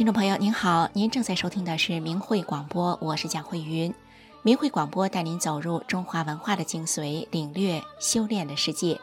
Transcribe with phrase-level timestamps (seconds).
[0.00, 3.94] 听众朋友您好，您正在收听的是明慧广播，我是蒋慧云。
[4.40, 8.98] 明慧广播带您走入中华文化的精髓，领略修炼的世界。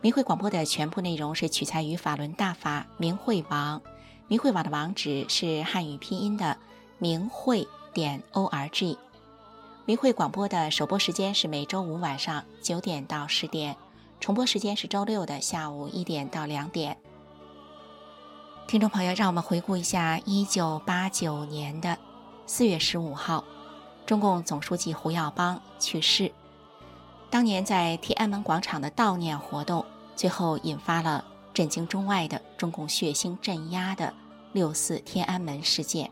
[0.00, 3.82] 明慧广播的全部内容是取材于法轮大法明慧网，
[4.28, 6.56] 明慧网的网址是汉语拼音的
[6.98, 8.96] 明慧点 o r g。
[9.86, 13.76] 明慧广播的首播时间是每周五晚上九点到十点，
[14.20, 16.96] 重播时间是周六的下午一点到两点。
[18.66, 21.98] 听众朋友，让我们回顾一下一九八九年的
[22.46, 23.44] 四月十五号，
[24.06, 26.32] 中共总书记胡耀邦去世。
[27.28, 29.84] 当年在天安门广场的悼念活动，
[30.16, 34.12] 最后引发了震惊中外的中共血腥镇压的
[34.52, 36.10] 六四天安门事件。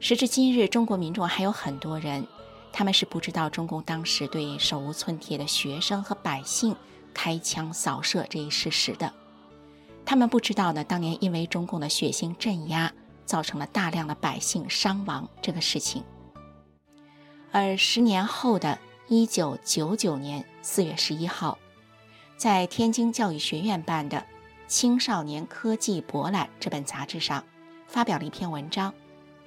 [0.00, 2.26] 时至今日，中国民众还有很多人，
[2.72, 6.74] 他们是不知道中共当时对手无寸铁的学生和百姓
[7.14, 9.12] 开枪扫射这一事实的。
[10.06, 12.92] 他们不知道呢，当年因为中共的血腥镇压，
[13.24, 16.04] 造成了大量的百姓伤亡这个事情。
[17.50, 21.56] 而十年后的一九九九年四月十一号，
[22.36, 24.18] 在天津教育学院办的
[24.66, 27.44] 《青少年科技博览》这本杂志上，
[27.86, 28.92] 发表了一篇文章，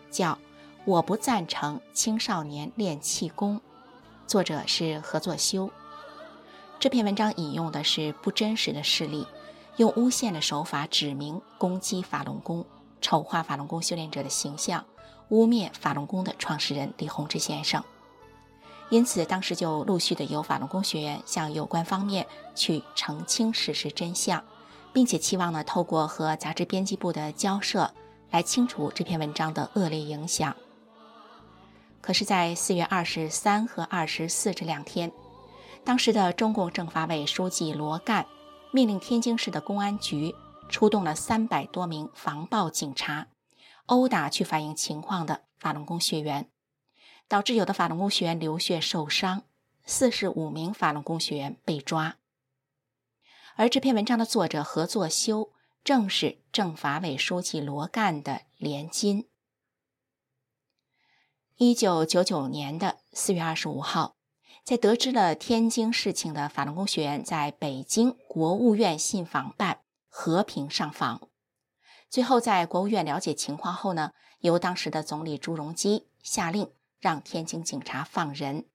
[0.09, 0.33] 叫
[0.85, 3.57] 《我不赞成青少年练气功》，
[4.25, 5.69] 作者是何作修。
[6.79, 9.27] 这篇文章引用的是不真实的事例。
[9.77, 12.65] 用诬陷的手法指名攻击法轮功，
[12.99, 14.83] 丑化法轮功修炼者的形象，
[15.29, 17.83] 污蔑法轮功的创始人李洪志先生。
[18.89, 24.43] 因此，当时就陆续的有法轮功学员向有关方面去澄清事实真相，
[24.91, 27.93] 并且期望呢透过和杂志编辑部的交涉
[28.31, 30.55] 来清除这篇文章的恶劣影响。
[32.01, 35.11] 可是，在四月二十三和二十四这两天，
[35.83, 38.25] 当时的中共政法委书记罗干。
[38.77, 40.35] 命令天津市的公安局
[40.69, 43.29] 出动了三百多名防暴警察，
[43.87, 46.51] 殴打去反映情况的法轮功学员，
[47.27, 49.45] 导致有的法轮功学员流血受伤，
[49.83, 52.17] 四十五名法轮功学员被抓。
[53.55, 55.51] 而这篇文章的作者何作修
[55.83, 59.27] 正是政法委书记罗干的连襟。
[61.55, 64.16] 一九九九年的四月二十五号。
[64.67, 69.79] 在得知了天津事情的法轮功学员，在北京国务院信访办
[70.09, 71.29] 和平上访。
[72.09, 74.11] 最后，在国务院了解情况后呢，
[74.41, 76.69] 由当时的总理朱镕基下令
[76.99, 78.65] 让天津警察放人。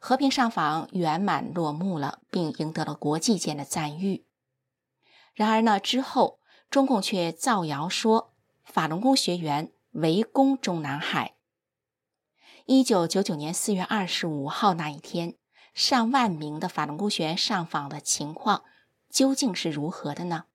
[0.00, 4.26] 和平上访圆满落幕了，并赢得了国际间的赞誉。
[5.34, 8.34] 然而呢，之后中共却造谣说
[8.64, 11.35] 法轮功学员围攻中南海。
[12.68, 15.36] 一九九九年四月二十五号那一天，
[15.72, 18.64] 上万名的法轮功学员上访的情况
[19.08, 20.46] 究竟是如何的呢？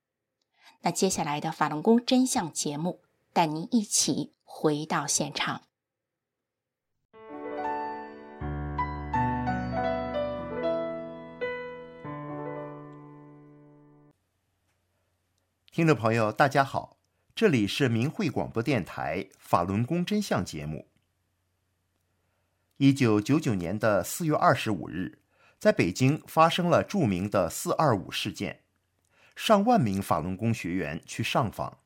[0.82, 3.00] 那接下来的法轮功真相节目
[3.32, 5.62] 带您一起回到现场。
[15.70, 16.98] 听众朋友，大家好，
[17.34, 20.91] 这里是明慧广播电台法轮功真相节目。
[22.78, 25.18] 一九九九年的四月二十五日，
[25.60, 28.62] 在北京发生了著名的“四二五”事件，
[29.36, 31.78] 上万名法轮功学员去上访。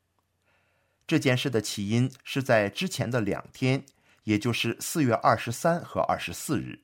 [1.06, 3.84] 这件事的起因是在之前的两天，
[4.24, 6.80] 也就是四月二十三和二十四日，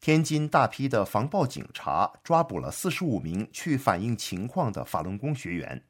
[0.00, 5.84] 天津大批的防暴警察抓捕了四十五名去反映情况的法轮功学员。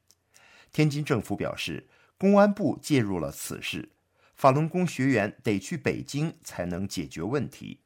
[0.73, 1.87] 天津政府表示，
[2.19, 3.91] 公安部介入了此事。
[4.35, 7.81] 法轮功学员得去北京才能解决问题。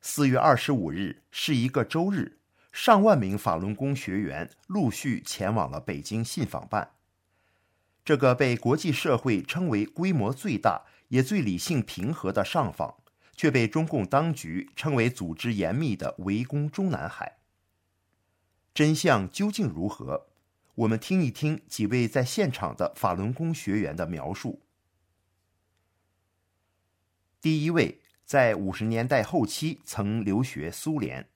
[0.00, 2.38] 四月二十五日是一个周日，
[2.72, 6.92] 上万名法轮功学员陆续前往了北京信访办。
[8.04, 12.96] 这个被国际社会称为规模最大也最理性平和的上访，
[13.36, 17.38] 却被中共当局称为组织严密的围攻中南海。
[18.74, 20.31] 真相究竟如何？
[20.74, 24.62] 我们听一听几位在现场的法轮功学员的描述。
[27.42, 31.28] 第一位在五十年代后期曾留学苏联，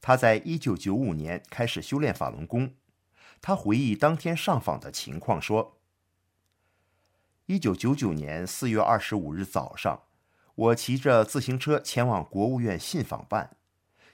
[0.00, 2.74] 他在一九九五年开始修炼法轮功。
[3.40, 5.78] 他回忆当天上访的情况说
[7.46, 10.02] ：“一九九九年四月二十五日早上，
[10.56, 13.56] 我骑着自行车前往国务院信访办，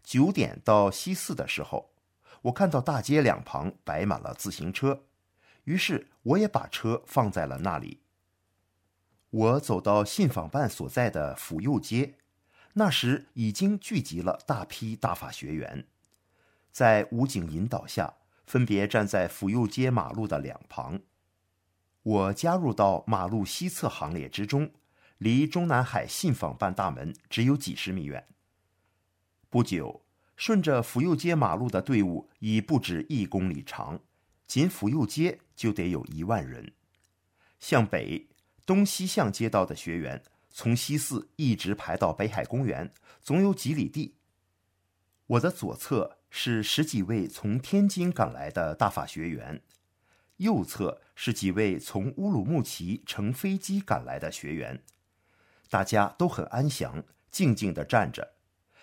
[0.02, 1.94] 九点到西四的时候。”
[2.46, 5.04] 我看到大街两旁摆满了自行车，
[5.64, 8.02] 于是我也把车放在了那里。
[9.30, 12.18] 我走到信访办所在的府右街，
[12.74, 15.86] 那时已经聚集了大批大法学员，
[16.70, 18.14] 在武警引导下，
[18.44, 21.00] 分别站在府右街马路的两旁。
[22.02, 24.70] 我加入到马路西侧行列之中，
[25.18, 28.28] 离中南海信访办大门只有几十米远。
[29.50, 30.05] 不久，
[30.36, 33.98] 顺着福佑街马路的队伍已不止一公里长，
[34.46, 36.72] 仅福佑街就得有一万人。
[37.58, 38.28] 向北，
[38.66, 42.92] 东西向街道的学员从西四一直排到北海公园，
[43.22, 44.14] 总有几里地。
[45.26, 49.62] 我的左侧是十几位从天津赶来的大法学员，
[50.36, 54.82] 右侧是几位从乌鲁木齐乘飞机赶来的学员。
[55.70, 58.35] 大家都很安详，静静地站着。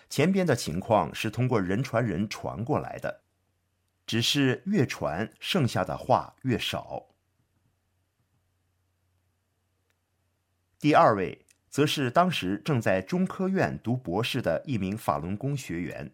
[0.08, 3.22] 前边的情况是通过人传人传过来的，
[4.06, 7.06] 只是越传剩下的话越少。
[10.78, 16.12] 第二位则是当时正在中科院读博士的一名法轮功学员，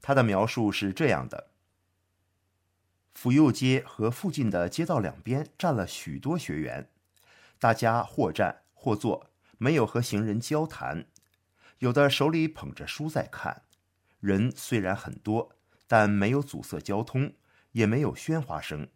[0.00, 1.50] 他的描述是这样的：
[3.14, 6.88] 府右街和附近的街道两边站了许多学员，
[7.58, 11.06] 大家或站或坐，没有和行人交谈，
[11.80, 13.64] 有的手里捧着书在看。
[14.20, 15.56] 人虽然很多，
[15.86, 17.34] 但没有阻塞交通，
[17.72, 18.88] 也没有喧哗声。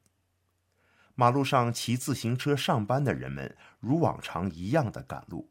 [1.14, 5.50] 马路上骑自行车上班的人们如往常一样的赶路。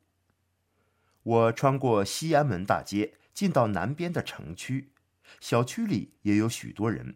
[1.23, 4.91] 我穿过西安门大街，进到南边的城区，
[5.39, 7.15] 小区里也有许多人。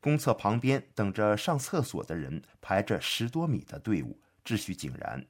[0.00, 5.24] 公厕旁边等着上厕所的人排着十多米的队伍，秩序井然。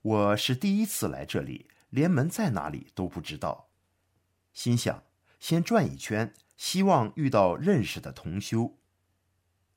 [0.00, 3.68] 我是第一次来这里，连门在哪里都不知道，
[4.54, 5.04] 心想
[5.38, 8.78] 先转一圈，希望遇到认识的同修。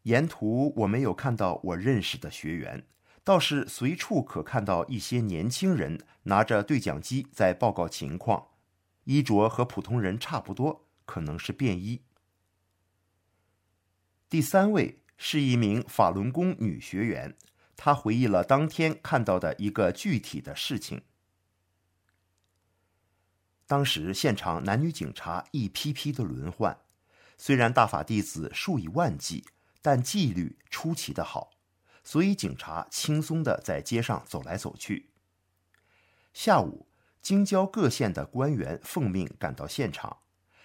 [0.03, 2.87] 沿途我没有看到我认识的学员，
[3.25, 8.47] 倒是随处可看到一些年轻人拿着对讲机在报告情况，
[9.03, 12.01] 衣着和普通人差不多，可能是便衣。
[14.29, 17.35] 第三位是一名法轮功女学员，
[17.75, 21.01] 她回忆了当天看到的一个具体的事情。
[23.67, 26.77] 当时现场男女警察一批批的轮换，
[27.37, 29.45] 虽然大法弟子数以万计。
[29.85, 31.51] 但纪律出奇的好，
[32.03, 35.11] 所以警察轻松的在街上走来走去。
[36.33, 36.87] 下午，
[37.21, 40.21] 京郊各县的官员奉命赶到现场。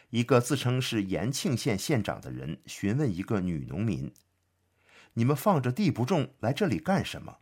[0.09, 4.11] 一个自称是延庆县县长的人询问一个女农民
[5.13, 7.41] ：“你们放着地不种来这里干什么？”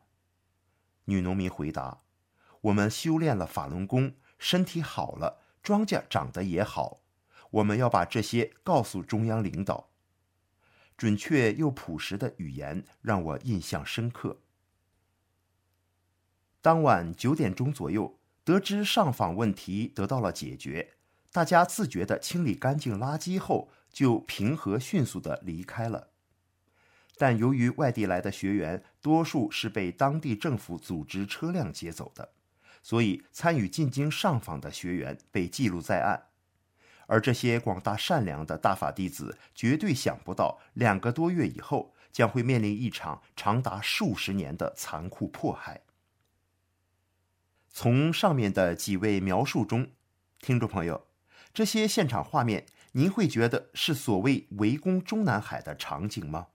[1.07, 2.01] 女农民回答
[2.63, 7.03] ：“我们修炼了法轮功，身体好了，庄稼长得也好，
[7.51, 9.91] 我们要把这些告诉中央领导。”
[10.97, 14.39] 准确又朴实的语言让我印象深刻。
[16.63, 20.95] 当晚九点钟左右，得知上访问题得到了解决，
[21.31, 26.09] 大家自觉地清理干净垃圾后，就平和迅速地离开了。
[27.19, 32.33] 但由于外地来的学员多数是被当地政府组织车辆接走的，
[32.83, 36.29] 所以参与进京上访的学员被记录在案。
[37.07, 45.83] 而这些广大善良的大法弟子绝对想不到，两个多月以后将会面临一场长达数十年的残酷迫害。
[47.71, 49.93] 从上面的几位描述中，
[50.41, 51.07] 听众朋友，
[51.55, 56.49] 这些现场画面，您会觉得是所谓围攻中南海的场景吗？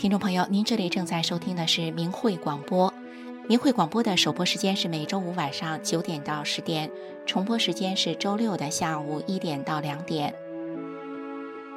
[0.00, 2.90] 听众朋友，您这里正在收听的是明慧广播。
[3.46, 6.90] 明慧广播的首播时间是每周五晚上九点到十点，
[7.26, 10.34] 重播时间是周六的下午一点到两点。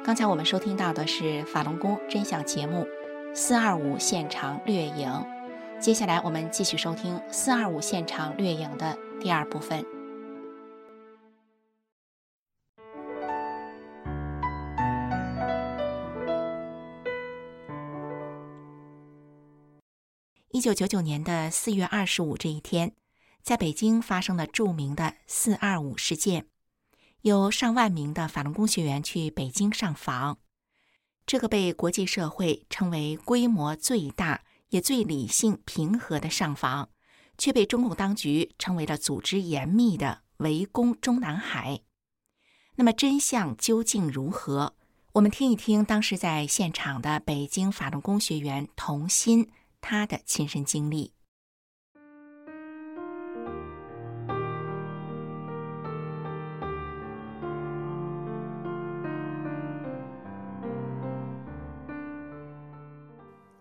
[0.02, 2.78] 刚才我们收听到的是法轮功真相节目
[3.34, 5.06] 《四二五现场掠影》，
[5.78, 9.84] 接下来我们继续收听《四二五现场掠影》的第二部分。
[20.54, 22.94] 一九九九年的四月二十五这一天，
[23.42, 26.46] 在北京发生了著名的“四二五”事件，
[27.22, 30.38] 有上万名的法轮功学员去北京上访。
[31.26, 36.90] 这个被国际社会称为规模最大也最理性平和的上访，
[37.36, 41.80] 却被中共当局称为了组织严密的围攻中南海。
[42.76, 44.76] 那么真相究竟如何？
[45.14, 49.50] 我们听一听当时在现场的北京法轮功学员童心。
[49.86, 51.12] 他的亲身经历。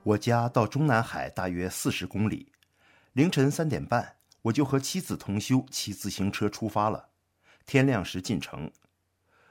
[0.04, 2.54] 我家到中南海大约四十公里。
[3.12, 7.10] 凌晨三点半，我就和妻子同修骑自行车出发了。
[7.66, 8.72] 天亮时进城，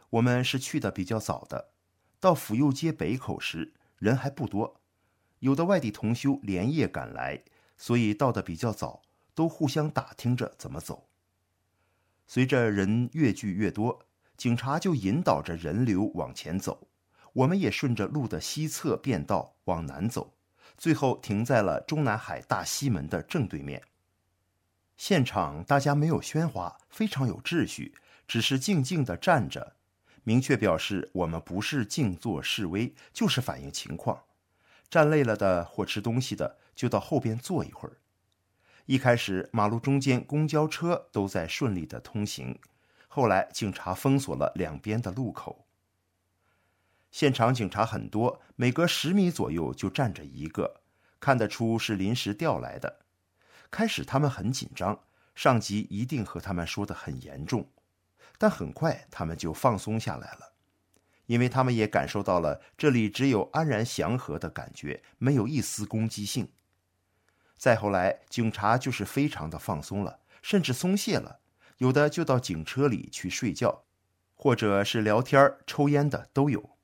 [0.08, 1.72] 我们是去的比较早的。
[2.18, 4.80] 到府右街北口时，人还不多，
[5.42, 7.42] 有的外地同修连夜赶来，
[7.76, 9.02] 所以到的比较早，
[9.34, 11.08] 都互相打听着怎么走。
[12.28, 14.06] 随着人越聚越多，
[14.36, 16.86] 警察就引导着人流往前走，
[17.32, 20.32] 我们也顺着路的西侧便道往南走，
[20.78, 23.82] 最后停在了中南海大西门的正对面。
[24.96, 27.96] 现场大家没有喧哗，非常有秩序，
[28.28, 29.74] 只是静静地站着，
[30.22, 34.22] 明确表示我们不是静坐示威，就是反映情况。
[34.92, 37.96] 站累了的或吃东西的，就到后边坐一会儿。
[38.84, 42.60] 一开始，马路中间公交车都在顺利的通行，
[43.08, 45.64] 后来警察封锁了两边的路口。
[47.10, 50.82] 现场警察很多，每隔十米左右就站着一个，
[51.18, 52.98] 看得出是临时调来的。
[53.70, 57.66] 开始他们很紧张，上级一定和他们说的很严重，
[58.36, 60.51] 但很快他们就放松下来了，
[61.26, 66.48] 因为他们也感受到了这里只有安然祥和的感觉，没有一丝攻击性。
[67.56, 71.40] 再后来，警察就是非常的放松了，甚至松懈了，
[71.78, 73.84] 有的就到警车里去睡觉，
[74.34, 76.76] 或者是聊天抽烟的都有，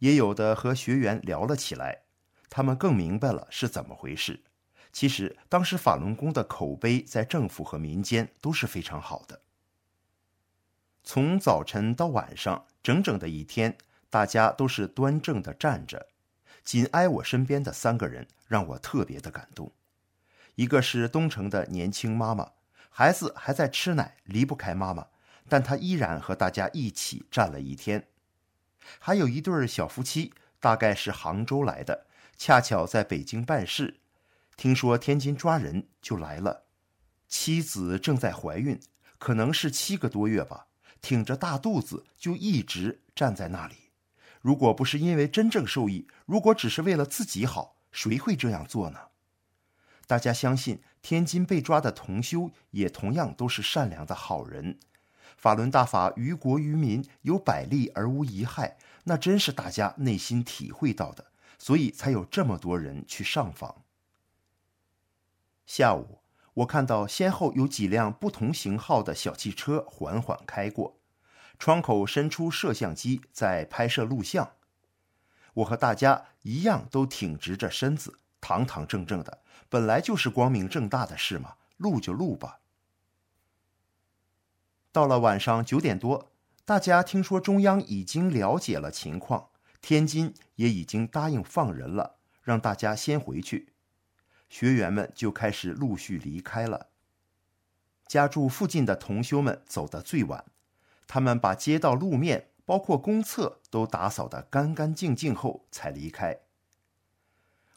[0.00, 2.02] 也有的和学员聊了起来，
[2.50, 4.42] 他们更明白了是怎么回事。
[4.92, 9.42] 其实，当时法轮功的口碑在政府和民间都是非常好的。
[11.04, 13.76] 从早晨到晚上，整整的一天，
[14.08, 16.06] 大家都是端正的站着。
[16.62, 19.72] 紧挨我身边的三个人让我特别的感动。
[20.54, 22.52] 一个是东城的年轻妈妈，
[22.88, 25.08] 孩子还在吃奶，离不开妈妈，
[25.48, 28.06] 但她依然和大家一起站了一天。
[29.00, 33.98] 还有一对小夫妻，大概是杭州来的，恰巧在北京办事。
[34.56, 36.66] 听说天津抓人就来了，
[37.26, 38.80] 妻子正在怀孕，
[39.18, 40.65] 可能是七个多月吧，
[41.06, 43.76] 挺着大肚子就一直站在那里。
[44.40, 48.98] 如果不是因为真正受益，如果只是为了自己好，谁会这样做呢？
[50.08, 54.80] 大家相信天津被抓的同修也同样都是善良的好人，
[55.36, 63.84] 法轮大法于国于民有百利而无一害，那真是大家内心体会到的，所以才有这么多人去上访。
[65.66, 66.18] 下午，
[66.54, 70.95] 我看到先后有几辆不同型号的小汽车缓缓开过，
[71.58, 74.52] 窗口伸出摄像机在拍摄录像。
[75.54, 79.42] 我和大家一样，都挺直着身子，堂堂正正的。
[79.68, 82.60] 本来就是光明正大的事嘛，录就录吧。
[84.92, 86.30] 到了晚上九点多，
[86.64, 89.48] 大家听说中央已经了解了情况，
[89.80, 93.72] 天津也已经答应放人了，让大家先回去。
[94.48, 96.88] 学员们就开始陆续离开了。
[98.06, 100.44] 家住附近的同修们走得最晚，
[101.06, 106.40] 他们把街道路面，包括公厕都打扫得干干净净后才离开。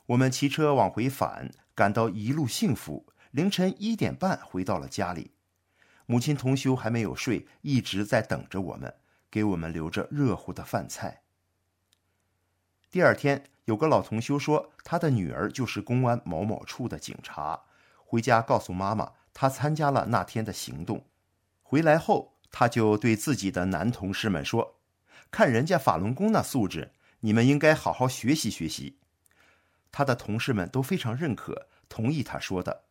[0.08, 3.06] 我们骑车往回返，感到一路幸福。
[3.32, 5.32] 凌晨一点半回到了家里，
[6.06, 8.96] 母亲同修还没有睡，一直在等着我们，
[9.30, 11.24] 给我们留着热乎的饭菜。
[12.90, 13.46] 第二天。
[13.66, 17.66] 有个老同修说，他的女儿就是公安某某处的警察。
[18.04, 21.06] 回家告诉妈妈，他参加了那天的行动。
[21.62, 24.80] 回来后，他就对自己的男同事们说
[25.32, 26.92] ：“看人家法轮功那素质，
[27.22, 28.98] 你们应该好好学习学习。”
[29.92, 32.84] 他的同事们都非常认可，同意他说的。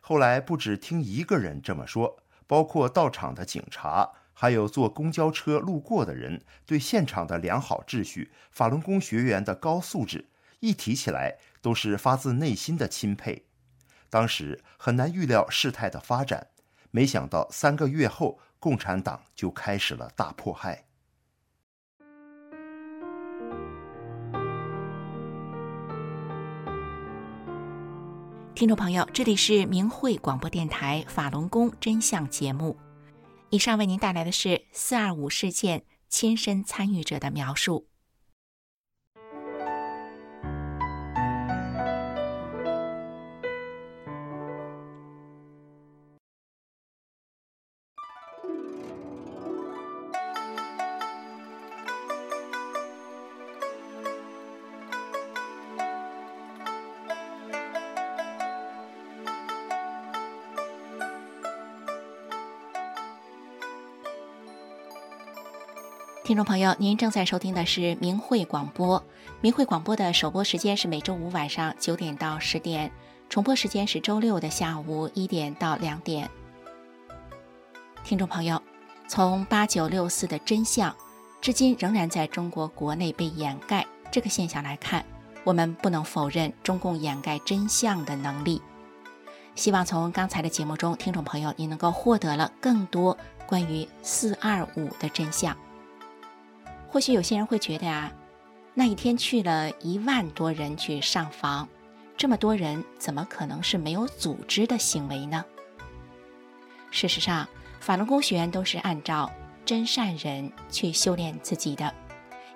[0.00, 4.12] 后来不止听一个人这么说，包括到场的警察。
[4.40, 10.28] 还有坐公交车路过的人，对现场的良好秩序、法轮功学员的高素质，
[10.60, 13.46] 一提起来都是发自内心的钦佩。
[14.08, 16.46] 当时很难预料事态的发展，
[16.92, 20.84] 没想到三个月后，共产党就开始了大迫害。
[28.54, 32.76] 听众朋友，这里是明慧广播电台法轮功真相节目。
[33.50, 37.87] 以上为您带来的是“四二五”事件亲身参与者的描述。
[66.28, 69.02] 听众朋友，您正在收听的是明慧广播。
[69.40, 72.92] 明慧广播的首播时间是每周五晚上九点到十点，
[73.30, 76.28] 重播时间是周六的下午一点到两点。
[78.04, 78.62] 听众朋友，
[79.08, 80.94] 从八九六四的真相，
[81.40, 85.02] 至今仍然在中国国内被掩盖这个现象来看，
[85.44, 88.60] 我们不能否认中共掩盖真相的能力。
[89.54, 93.16] 希望从刚才的节目中，听众朋友你能够获得了更多
[93.46, 95.56] 关于四二五的真相。
[96.90, 98.12] 或许有些人会觉得啊，
[98.74, 101.68] 那一天去了一万多人去上访，
[102.16, 105.44] 这么多人怎么可能是没有组织的行为呢？
[106.90, 107.46] 事实上，
[107.80, 109.30] 法轮功学员都是按照
[109.66, 111.92] 真善人去修炼自己的，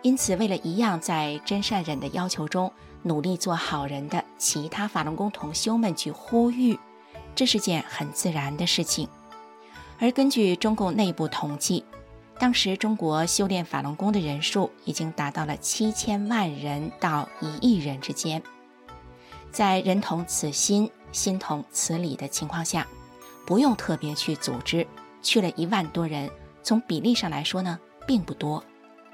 [0.01, 2.73] 因此为了一样在真善人的要求中
[3.03, 6.79] 努力做好人的其他法轮功同修们去呼吁。
[7.35, 9.09] 这是件很自然的事情，
[9.99, 11.85] 而根据中共内部统计，
[12.39, 18.43] 当时中国修炼法轮功的人数已经达到了七千万人到一亿人之间。
[19.51, 22.87] 在人同此心、心同此理的情况下，
[23.47, 24.87] 不用特别去组织，
[25.23, 26.31] 去了一万多人，
[26.63, 28.65] 从比例上来说呢，并不多，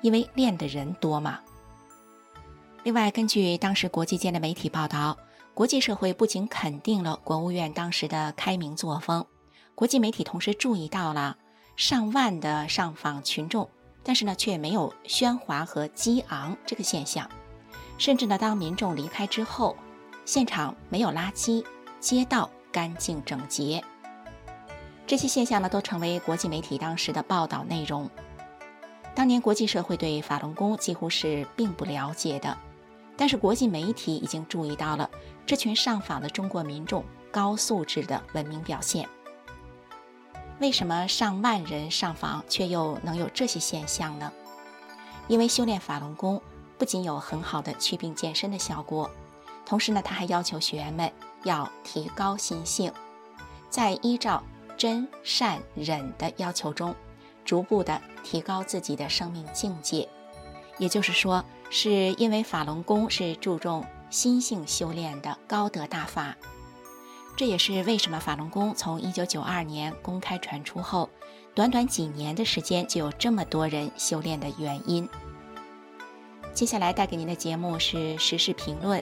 [0.00, 1.40] 因为练的人多嘛。
[2.84, 5.16] 另外，根据当时国际间的媒体报道。
[5.54, 9.26] 国际社会不仅肯定了国务院当时的开明作风，
[9.74, 11.36] 国际媒体同时注意到了
[11.78, 13.70] 上万的上访群众，
[14.02, 17.30] 但是呢，却没有喧哗和激昂这个现象。
[17.98, 19.76] 甚至呢，当民众离开之后，
[20.24, 21.64] 现场没有垃圾，
[22.00, 23.80] 街道干净整洁。
[25.06, 28.10] 这些现象呢，都成为国际媒体当时的报道内容。
[29.14, 32.58] 当年国际社会对法轮功几乎是并不了解的。
[33.16, 35.08] 但是国际媒体已经注意到了
[35.46, 39.08] 这群上访的中国民众高素质的文明表现。
[40.60, 44.32] 为什么上万人上访却又能有这些现象呢？
[45.26, 46.40] 因为修炼法轮功
[46.76, 49.10] 不仅有很好的祛病健身的效果，
[49.64, 51.12] 同时呢，他还要求学员们
[51.44, 52.92] 要提高心性，
[53.70, 54.42] 在依照
[54.76, 56.94] 真善忍的要求中，
[57.44, 60.08] 逐步的提高自己的生命境界。
[60.78, 61.44] 也就是说。
[61.70, 66.34] 是因为法轮功是注重心性修炼的高德大法，
[67.38, 71.08] 这也是为什么法轮功从一九九二年公开传出后，
[71.54, 75.08] 短短几年的时间就有这么多人修炼的原因。
[76.52, 79.00] 接下来带给您的节目是时事评论，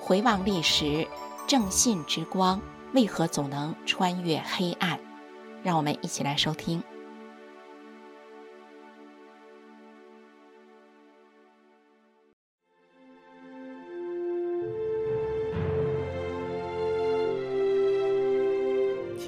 [0.00, 1.06] 回望历史，
[1.46, 2.60] 正信之光
[2.94, 4.98] 为何总能穿越黑暗？
[5.62, 6.82] 让我们一起来收听。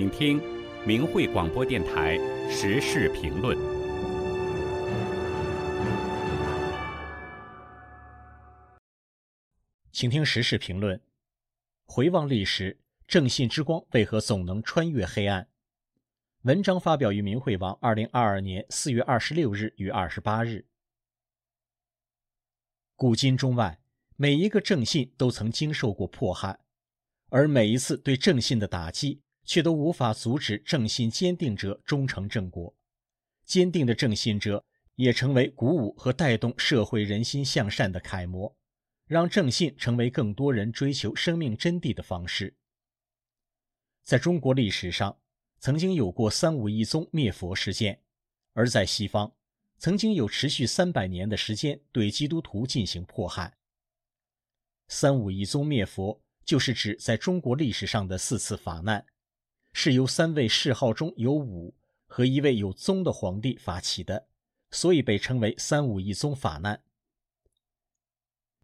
[0.01, 0.41] 请听
[0.87, 2.17] 明慧广播电台
[2.49, 3.55] 时事评论。
[9.93, 10.99] 请听时事评论：
[11.85, 15.51] 回望历史，正信之光为何总能穿越黑暗？
[16.45, 20.65] 文章发表于明慧网，二零二二年四月二十六日与二十八日。
[22.97, 23.79] 古今中外，
[24.17, 26.59] 每一个正信都曾经受过迫害，
[27.29, 29.21] 而每一次对正信的打击。
[29.51, 32.73] 却都无法阻止正信坚定者终成正果，
[33.45, 38.57] 坚定的正信者也成为鼓舞和带动社会人心向善的楷模，
[39.09, 42.55] 让正信成为更多人追求生命真谛的方式。
[44.05, 45.19] 在中国历史上，
[45.59, 48.01] 曾经有过三武一宗灭佛事件，
[48.53, 49.35] 而在西方，
[49.79, 53.57] 曾经有持续三百年的时间对基督徒进行迫害。
[54.87, 59.05] 三武一宗灭佛，就是指在中国历史上的四次法难。
[59.72, 61.74] 是由三位谥号中有武
[62.06, 64.26] 和一位有宗的皇帝发起的，
[64.70, 66.83] 所以被称为“三武一宗法难”。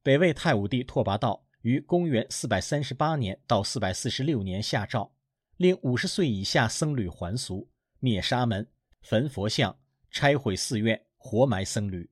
[0.03, 5.13] 北魏太武帝拓跋道于公元438年到446年下诏，
[5.57, 8.69] 令五十岁以下僧侣还俗，灭沙门，
[9.01, 9.79] 焚佛像，
[10.11, 12.11] 拆毁寺院，活埋僧侣。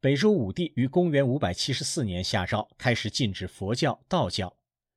[0.00, 4.54] 北周武帝于公元574年下诏，开始禁止佛教、道教。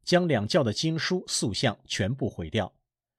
[0.07, 2.73] 将两教的经书塑像全部毁掉，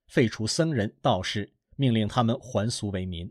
[0.07, 3.31] 废除僧人道士，命令他们还俗为民。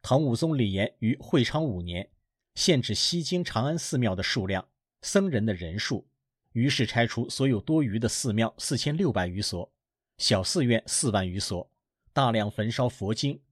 [0.00, 2.08] 唐武宗李炎于会昌五年
[2.54, 4.64] 限制西京长安寺庙的数量、
[5.02, 6.06] 僧人的人数，
[6.52, 9.72] 于是拆除所有多余的寺庙四千六百余所，
[10.18, 11.68] 小寺院四万余所，
[12.12, 13.42] 大量焚烧佛经，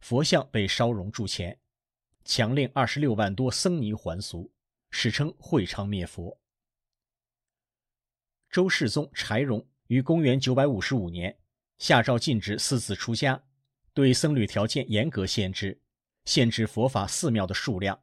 [0.00, 1.58] 佛像被烧熔铸钱，
[2.22, 4.52] 强令二十六万多僧尼还俗，
[4.90, 6.38] 史称会昌灭佛。
[8.56, 11.36] 周世宗柴荣于公元955年
[11.76, 13.44] 下诏禁止私自出家，
[13.92, 15.78] 对僧侣条件严格限制，
[16.24, 18.02] 限制佛法寺庙的数量，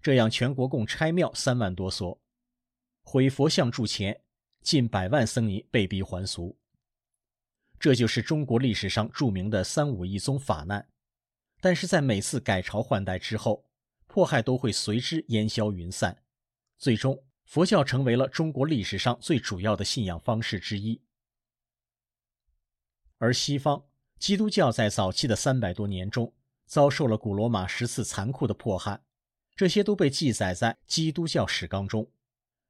[0.00, 2.18] 这样全国共拆庙三万多所。
[3.02, 4.18] 毁佛像铸钱，
[4.62, 6.58] 近百万僧尼被逼还俗。
[7.78, 10.88] 这就是中国历史上著名的三武一宗法难。
[11.60, 13.66] 但是在每次改朝换代之后，
[14.06, 16.16] 迫害都会随之烟消云散，
[16.78, 17.22] 最终
[17.52, 20.98] 佛教成为了中国历史上最主要的信仰方式之一。
[23.18, 23.84] 而西方
[24.18, 26.32] 基督教在早期的三百多年中，
[26.64, 29.02] 遭受了古罗马十次残酷的迫害，
[29.54, 32.10] 这些都被记载在基督教史纲中。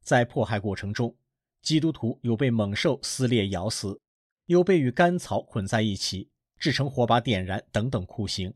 [0.00, 1.16] 在迫害过程中，
[1.62, 4.00] 基督徒有被猛兽撕裂咬死，
[4.46, 8.52] 有被与干草捆在一起制成火把点燃等等酷刑。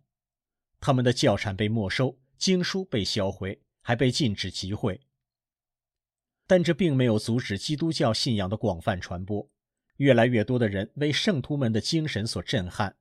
[0.81, 5.01] 他们的教产被没收，经书被销毁，还被禁止集会。
[6.47, 9.49] 但这并没有阻止基督教信仰的广泛传播。
[9.97, 12.97] 越来越多的人为圣徒们的精神所震撼。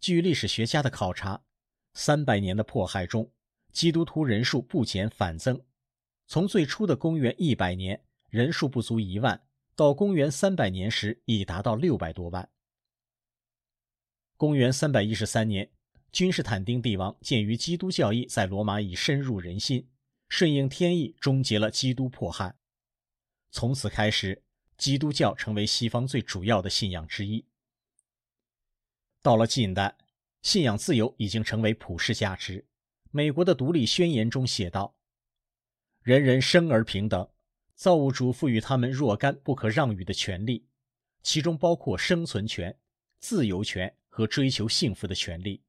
[0.00, 1.42] 据历史学家的考察，
[1.94, 3.30] 三百年的迫害中，
[3.72, 5.60] 基督徒人数不减反增。
[6.26, 9.42] 从最初的公元一百年人数不足一万，
[9.74, 12.48] 到公元三百年时已达到六百多万。
[14.36, 15.70] 公元三百一十三年。
[16.10, 19.86] 君士坦丁帝王鉴于基督教义在罗马已深入人心，
[20.30, 22.54] 顺应天意，终结了基督迫害。
[23.50, 24.42] 从此开始，
[24.76, 27.44] 基督教成为西方最主要的信仰之一。
[29.22, 29.96] 到了近代，
[30.42, 32.66] 信仰自由已经成为普世价值。
[33.10, 34.94] 美国的独立宣言中写道
[36.02, 37.28] ：“人人生而平等，
[37.74, 40.66] 造物主赋予他们若干不可让与的权利，
[41.22, 42.78] 其中包括生存权、
[43.18, 45.62] 自由权和追求幸福的权利。”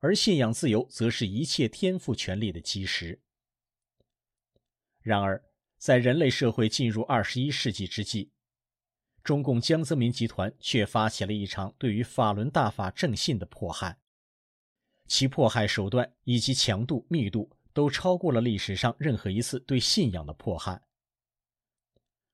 [0.00, 3.20] 而信仰自由则是一切天赋权利的基石。
[5.00, 5.44] 然而，
[5.82, 8.30] 在人类社会进入二十一世纪之际，
[9.24, 13.98] 中共江泽民集团却发起了一场对于法轮大法正信的迫害，
[15.08, 20.80] 其迫害手段以及强度、密度都超过了历史上任何一次对信仰的迫害。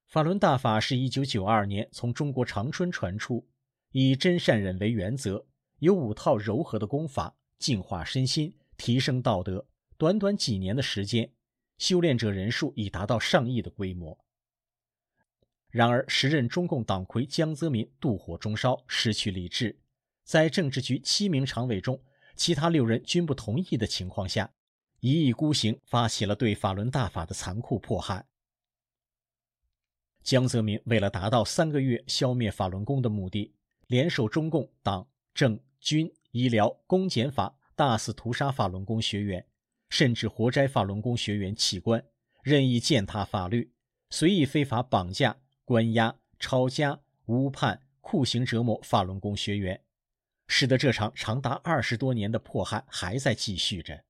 [0.04, 3.48] 法轮大法是一九九二年从中国长春传出，
[3.92, 5.46] 以真善忍为原则，
[5.78, 7.34] 有五套柔和的功法。
[7.58, 9.66] 净化身心，提升道德。
[9.96, 11.32] 短短几年的时间，
[11.78, 14.18] 修炼者人数已达到上亿的规模。
[15.70, 19.78] 然而，时任中共党魁江泽民妒火中烧，失去理智，
[20.24, 22.02] 在政治局七名常委中，
[22.34, 24.52] 其他六人均不同意的情况下，
[25.00, 28.26] 一意孤行，发起了对法轮大法的残酷迫害。
[30.22, 33.54] 江泽民为了达到三个月消灭法轮功的目的，
[33.86, 36.12] 联手中共党政军。
[36.32, 39.46] 医疗、公检法大肆屠杀法轮功学员，
[39.88, 42.04] 甚至活摘法轮功学员器官，
[42.42, 43.72] 任意践踏法律，
[44.10, 49.82] 随意非法绑架、关押、抄家、诬判、酷刑折磨法轮功学员，
[50.46, 54.04] 使得这场长达二十多年的迫害还在继续着。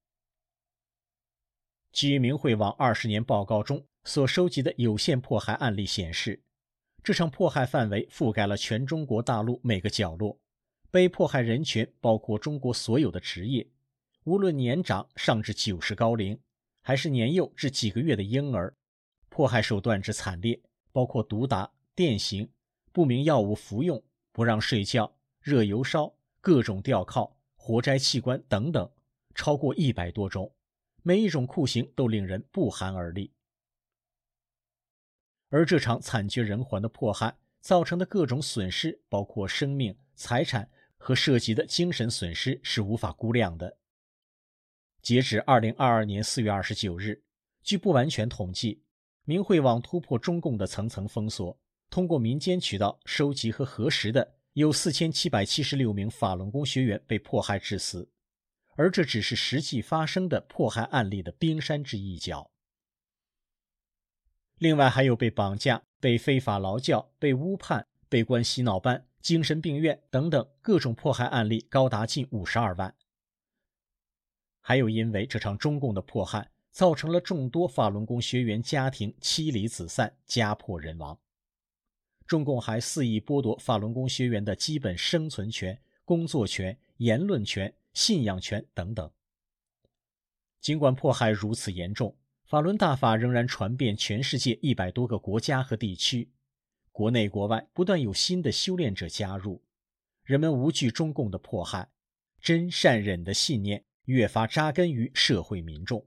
[1.90, 6.42] 据明慧网二十年报告中所收集的有限迫害案例显示，
[7.02, 10.38] 这场迫害范围覆盖了全中国大陆每个角落。
[10.90, 13.66] 被迫害人群包括中国所有的职业，
[14.28, 16.38] 无论年长上至九十高龄，
[16.82, 18.76] 还是年幼至几个月的婴儿，
[19.30, 20.60] 迫害手段之惨烈，
[20.92, 22.46] 包括毒打、电刑、
[22.92, 28.90] 不明药物服用、不让睡觉、热油烧、各种吊铐、活摘器官等等，
[29.34, 30.54] 超过一百多种，
[31.02, 33.32] 每一种酷刑都令人不寒而栗。
[35.48, 40.70] 而这场惨绝人寰的迫害造成的各种损失，包括生命、财产。
[41.00, 43.78] 和涉及的精神损失是无法估量的。
[45.08, 47.22] 截止二零二二年四月二十九日，
[47.62, 48.82] 据不完全统计，
[49.24, 58.10] 明慧网突破中共的层层封锁，通过民间渠道收集和核实的有四千七百七十六名法轮功学员被迫害致死，
[58.76, 62.50] 而这只是实际发生的迫害案例的冰山之一角。
[64.58, 69.06] 另外，还有被绑架、被非法劳教、被诬判、被关洗脑班。
[69.22, 72.94] 精神病院等等各种迫害案例高达近五十二万，
[74.68, 81.18] 还有因为这场中共的迫害，造成了众多法轮功学员家庭妻离子散、家破人亡。
[82.26, 89.10] 中共还肆意剥夺法轮功学员的基本生存权、工作权、言论权、信仰权等等。
[90.60, 96.28] 尽管迫害如此严重，法轮大法仍然传遍全世界一百多个国家和地区。
[96.92, 99.62] 国内国外不断有新的修炼者加入，
[100.24, 101.88] 人们无惧中共的迫害，
[102.38, 106.06] 真善忍的信念越发扎根于社会民众。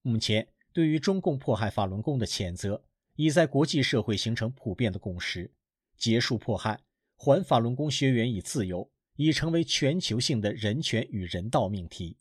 [0.00, 2.82] 目前，对于中共迫害法轮功的谴责
[3.16, 5.52] 已在国际社会形成普遍的共识，
[5.98, 6.80] 结束迫害，
[7.14, 12.16] 还法轮功学员以自由，已成为全球性的人权与人道命题。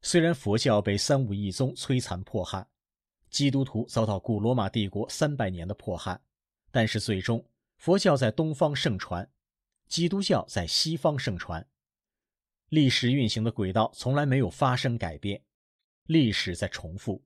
[0.00, 2.68] 虽然佛教被三武一宗摧残迫害。
[3.28, 6.20] 基督徒遭到古罗马帝国三百年的迫害，
[6.70, 7.44] 但是最终
[7.78, 9.28] 佛教在东方盛传，
[9.88, 11.66] 基督教在西方盛传。
[12.72, 15.42] 历史运行的轨道从来没有发生改变，
[16.06, 17.22] 历史在重复。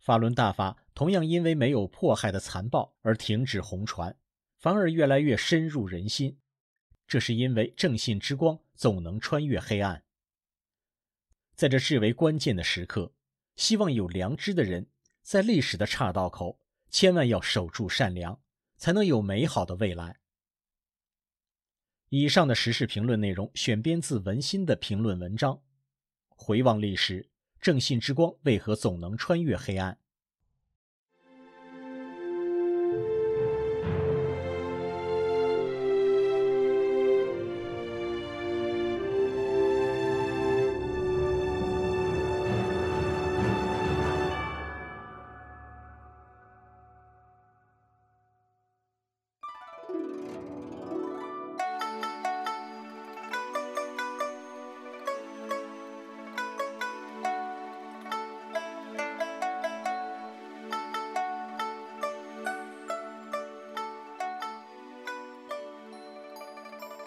[0.00, 4.18] 法轮大法同样因为没有迫害的残暴而停止红传，
[4.58, 6.40] 反而越来越深入人心。
[7.06, 10.02] 这是因为正信之光总能穿越黑暗。
[11.54, 13.14] 在这至为关键的时刻，
[13.54, 14.88] 希望有良知的人。
[15.22, 16.58] 在历史的岔道口，
[16.90, 18.42] 千万要守住善良，
[18.76, 20.18] 才能有美好的未来。
[22.16, 25.60] 以上的时事评论内容选编自文心的评论文章。
[26.28, 27.28] 回望历史，
[27.60, 29.98] 正信之光为何总能穿越黑暗？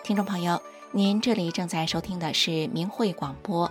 [0.08, 0.62] 听众朋友，
[0.94, 3.70] 您这里正在收听的是明慧广播。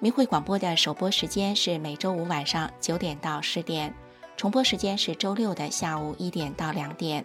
[0.00, 3.94] 明慧广播的首播时间是每周五晚上九点到十点，
[4.36, 7.24] 重播时间是周六的下午一点到两点。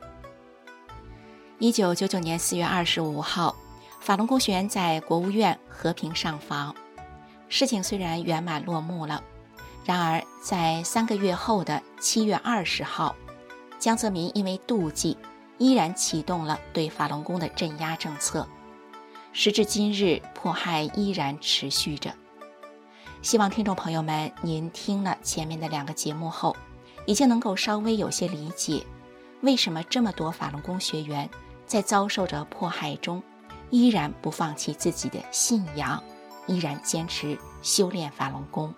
[1.58, 3.56] 一九九九年四月二十五号，
[4.00, 6.76] 法轮功学员在国务院和平上访，
[7.50, 9.24] 事情虽然圆满落幕了，
[9.84, 13.16] 然而在三个月后的七月二十号，
[13.80, 15.18] 江泽民因为妒忌。
[15.62, 18.48] 依然启动了对法轮功的镇压政策，
[19.32, 22.16] 时至今日，迫害依然持续着。
[23.22, 26.56] 希望听众朋友们，您听了前面的两个节目后，
[27.06, 28.84] 已经能够稍微有些理解，
[29.42, 31.30] 为什么这么多法轮功学员
[31.68, 33.22] 在遭受着迫害中，
[33.70, 36.04] 依然不放弃自己的信仰，
[36.48, 38.74] 依然坚持修炼法轮功。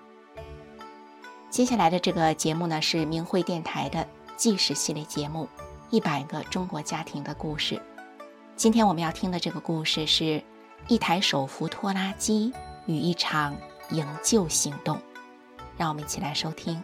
[1.50, 5.48] 接下来的这个节目呢，是明慧电台的纪实系列节目。
[5.94, 7.80] 一百个中国家庭的故事。
[8.56, 10.44] 今天我们要听的这个故事是
[10.88, 12.52] 一台手扶拖拉机
[12.88, 13.56] 与一场
[13.92, 15.00] 营救行动。
[15.78, 16.84] 让我们一起来收听。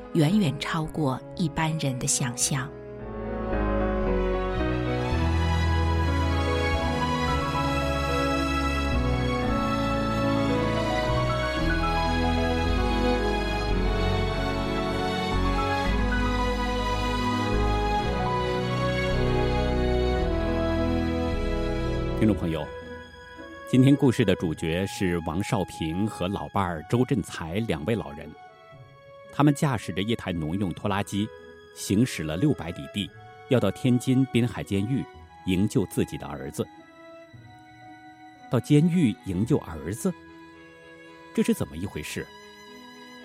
[0.13, 2.69] 远远超过一般人的想象。
[22.19, 22.67] 听众朋友，
[23.69, 28.29] 今天故事的主角是王少平和老伴儿周振才两位老人。
[29.31, 31.27] 他们驾驶着一台农用拖拉机，
[31.75, 33.09] 行驶了六百里地，
[33.49, 35.03] 要到天津滨海监狱
[35.45, 36.67] 营救自己的儿子。
[38.49, 40.13] 到监狱营救儿子，
[41.33, 42.27] 这是怎么一回事？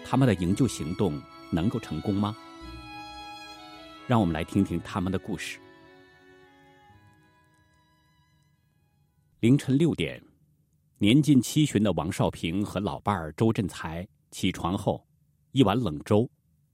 [0.04, 2.36] 他们的营救行动能够成功吗？
[4.06, 5.58] 让我们来听听他们的故事。
[9.40, 10.22] 凌晨六点，
[10.98, 15.04] 年近七旬的王少平和老伴儿周振才起床后。
[15.52, 16.28] 一碗冷粥，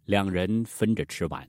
[0.04, 1.48] 两人分着吃完。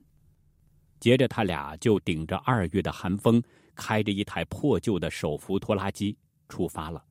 [1.00, 3.42] 接着，他俩就顶着二月的寒风，
[3.76, 7.04] 开着一台破旧的手扶拖拉机出发了。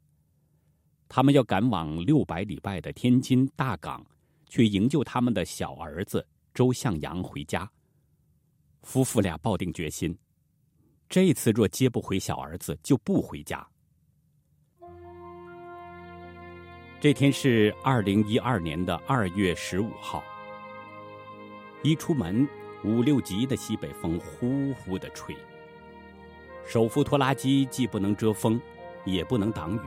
[1.09, 4.03] 他们要赶往六百里外的天津大港，
[4.48, 7.70] 去营救他们的小儿子周向阳回家。
[8.83, 10.16] 夫妇俩抱定决心：
[11.09, 13.68] 这次若接不回小儿子，就不回家。
[17.02, 20.22] 这天是二零一二年的二月十五号。
[21.82, 22.48] 一出门，
[22.84, 25.36] 五六级的西北风呼呼的吹。
[26.64, 28.60] 手扶拖拉机既不能遮风，
[29.04, 29.80] 也不能挡雨。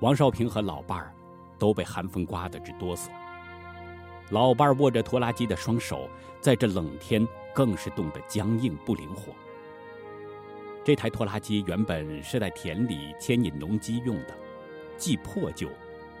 [0.00, 1.14] 王少平和老伴儿
[1.56, 3.06] 都被寒风刮得直哆嗦。
[4.30, 6.10] 老伴儿握着拖拉机的双手，
[6.40, 9.32] 在这冷天更是冻得僵硬不灵活。
[10.82, 14.36] 这台拖拉机原本是在田里牵引农机用的，
[14.98, 15.68] 既破旧。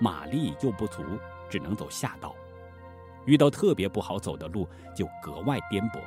[0.02, 1.04] 马力又不足，
[1.48, 2.34] 只能走下道。
[3.24, 6.00] 遇到特别不好走的路，就格外颠簸。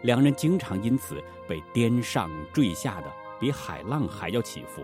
[0.00, 4.82] 两人经常因此被颠上坠下的，比海浪还要起伏。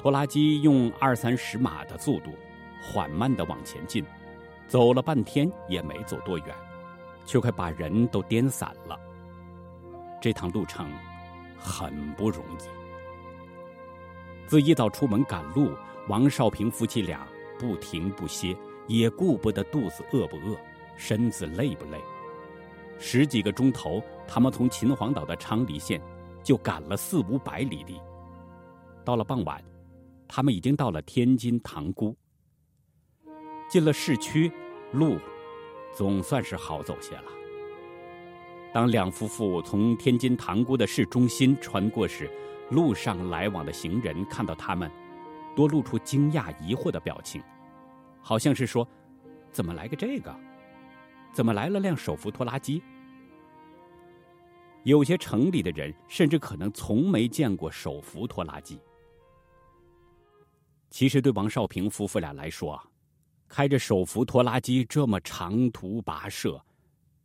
[0.00, 2.32] 拖拉机用二三十码的速度，
[2.82, 4.04] 缓慢地往前进，
[4.66, 6.48] 走了半天也没走多远，
[7.24, 8.98] 却快把人都颠散了。
[10.20, 10.90] 这趟路程
[11.56, 12.64] 很不容易。
[14.48, 15.70] 自一早出门赶路。
[16.08, 17.26] 王少平夫妻俩
[17.58, 18.56] 不停不歇，
[18.88, 20.56] 也顾不得肚子饿不饿，
[20.96, 22.00] 身子累不累。
[22.98, 26.00] 十几个钟头，他们从秦皇岛的昌黎县
[26.42, 28.00] 就赶了四五百里地。
[29.04, 29.62] 到了傍晚，
[30.28, 32.16] 他们已经到了天津塘沽。
[33.68, 34.52] 进了市区，
[34.92, 35.18] 路
[35.94, 37.24] 总算是好走些了。
[38.72, 42.30] 当两夫妇从天津塘沽的市中心穿过时，
[42.70, 44.90] 路上来往的行人看到他们。
[45.54, 47.42] 多露出惊讶、疑惑的表情，
[48.20, 48.86] 好像是说
[49.52, 50.34] ：“怎么来个这个？
[51.32, 52.82] 怎么来了辆手扶拖拉机？”
[54.84, 58.80] 有些城里的人甚至可能从没见过手扶拖拉机。
[60.90, 62.80] 其实，对王少平夫妇俩来说，
[63.48, 66.60] 开着手扶拖拉机这么长途跋涉，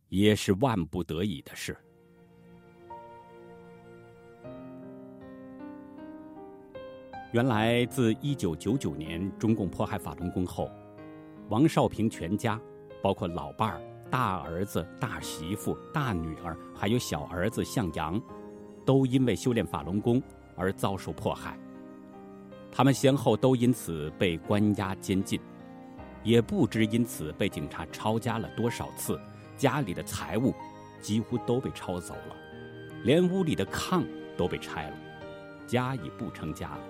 [0.08, 1.76] 也是万不得已的事。
[7.32, 10.70] 原来，自一九九九年中共迫害法轮功后，
[11.50, 12.58] 王少平全家，
[13.02, 18.18] 包括老伴儿、大儿子、大媳妇、大女儿，还有小儿子向阳，
[18.82, 20.22] 都因为修炼法轮功
[20.56, 21.58] 而遭受迫害。
[22.72, 25.38] 他们先后都因此被关押监禁，
[26.22, 29.20] 也不知因此被警察抄家了多少次，
[29.54, 30.54] 家里的财物
[31.02, 32.34] 几乎都被抄走了，
[33.02, 34.02] 连屋里的炕
[34.34, 34.96] 都被拆了，
[35.66, 36.80] 家已不成家了。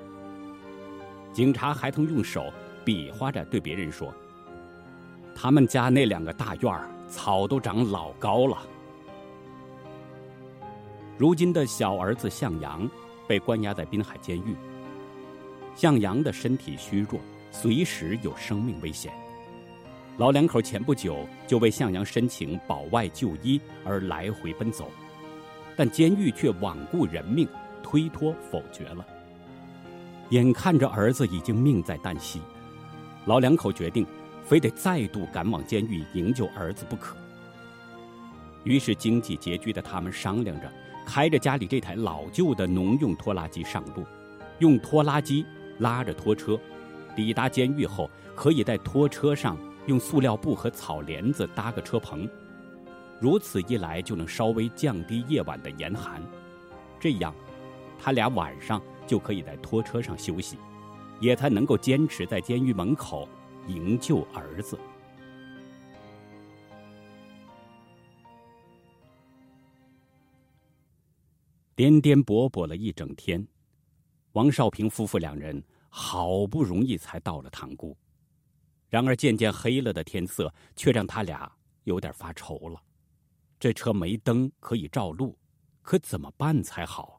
[1.32, 2.52] 警察还曾用手
[2.84, 4.12] 比划着对别人说
[5.34, 8.58] ：“他们家那两个大院儿草都长老高了。”
[11.16, 12.88] 如今的小儿子向阳
[13.26, 14.56] 被关押在滨海监狱。
[15.74, 17.20] 向阳的身体虚弱，
[17.52, 19.12] 随时有生命危险。
[20.16, 24.90] 老两口前不久就为向阳申请保外就医而来回奔走，
[25.76, 27.46] 但监狱却罔顾人命，
[27.80, 29.06] 推脱否决了。
[30.30, 32.40] 眼看着儿子已经命在旦夕，
[33.24, 34.06] 老两口决定，
[34.44, 37.16] 非得再度赶往监狱营救儿子不可。
[38.64, 40.70] 于是经济拮据的他们商量着，
[41.06, 44.04] 开着家里这台老旧的农用拖拉机上路，
[44.58, 45.46] 用拖拉机
[45.78, 46.58] 拉着拖车，
[47.16, 52.28] 抵达监狱后，可以在拖车上用塑料布和草帘子搭个车棚，
[53.18, 56.22] 如此一来就能稍微降低夜晚的严寒。
[57.00, 57.34] 这样，
[57.98, 58.82] 他俩晚上。
[59.08, 60.58] 就可以在拖车上休息，
[61.18, 63.26] 也才能够坚持在监狱门口
[63.66, 64.78] 营救儿子。
[71.74, 73.46] 颠颠簸簸了一整天，
[74.32, 77.96] 王少平夫妇两人好不容易才到了塘沽，
[78.90, 81.50] 然而渐渐黑了的天色却让他俩
[81.84, 82.82] 有点发愁了。
[83.60, 85.38] 这车没灯可以照路，
[85.80, 87.17] 可怎么办才好？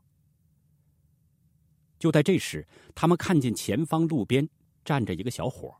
[1.99, 4.47] 就在这时，他们看见前方路边
[4.85, 5.75] 站着一个小伙，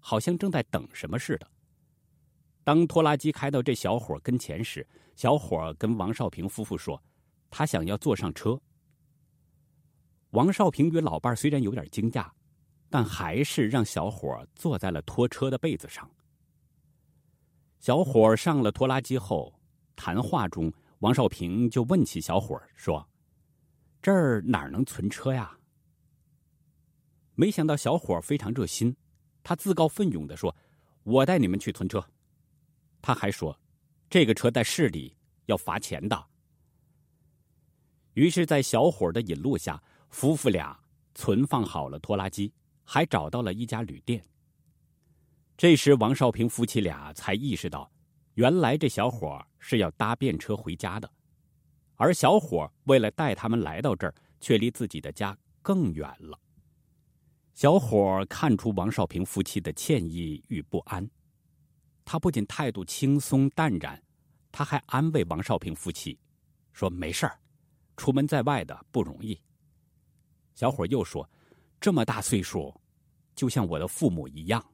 [0.00, 1.48] 好像正在等什么似的。
[2.64, 7.00] 当拖拉机开到这小伙跟前时，小伙跟王少平夫妇说
[7.50, 8.60] ：“他想要坐上车。”
[10.30, 12.28] 王少平与老伴虽然有点惊讶，
[12.88, 16.08] 但还是让小伙坐在了拖车的被子上。
[17.78, 19.54] 小伙上了拖拉机后，
[19.96, 23.08] 谈话中，王少平就问起小伙说
[24.02, 25.56] ：“这儿哪能存车呀？”
[27.40, 28.94] 没想到小伙非常热心，
[29.42, 30.54] 他自告奋勇的说
[31.04, 32.04] ：“我带你们去存车。”
[33.00, 33.58] 他还说
[34.10, 35.16] ：“这个车在市里
[35.46, 36.26] 要罚钱的。”
[38.12, 40.78] 于是，在小伙的引路下，夫妇俩
[41.14, 42.52] 存放好了拖拉机，
[42.84, 44.22] 还找到了一家旅店。
[45.56, 47.90] 这时，王少平夫妻俩才意识到，
[48.34, 51.10] 原来这小伙是要搭便车回家的，
[51.96, 56.38] 而小伙为了带他们来到这儿，却离自己的家更远了。
[57.54, 61.08] 小伙看出王少平夫妻的歉意与不安，
[62.04, 64.02] 他不仅态度轻松淡然，
[64.50, 66.18] 他还安慰王少平夫妻，
[66.72, 67.38] 说：“没事儿，
[67.96, 69.38] 出门在外的不容易。”
[70.54, 71.28] 小伙又说
[71.80, 72.74] ：“这么大岁数，
[73.34, 74.64] 就像我的父母一样。”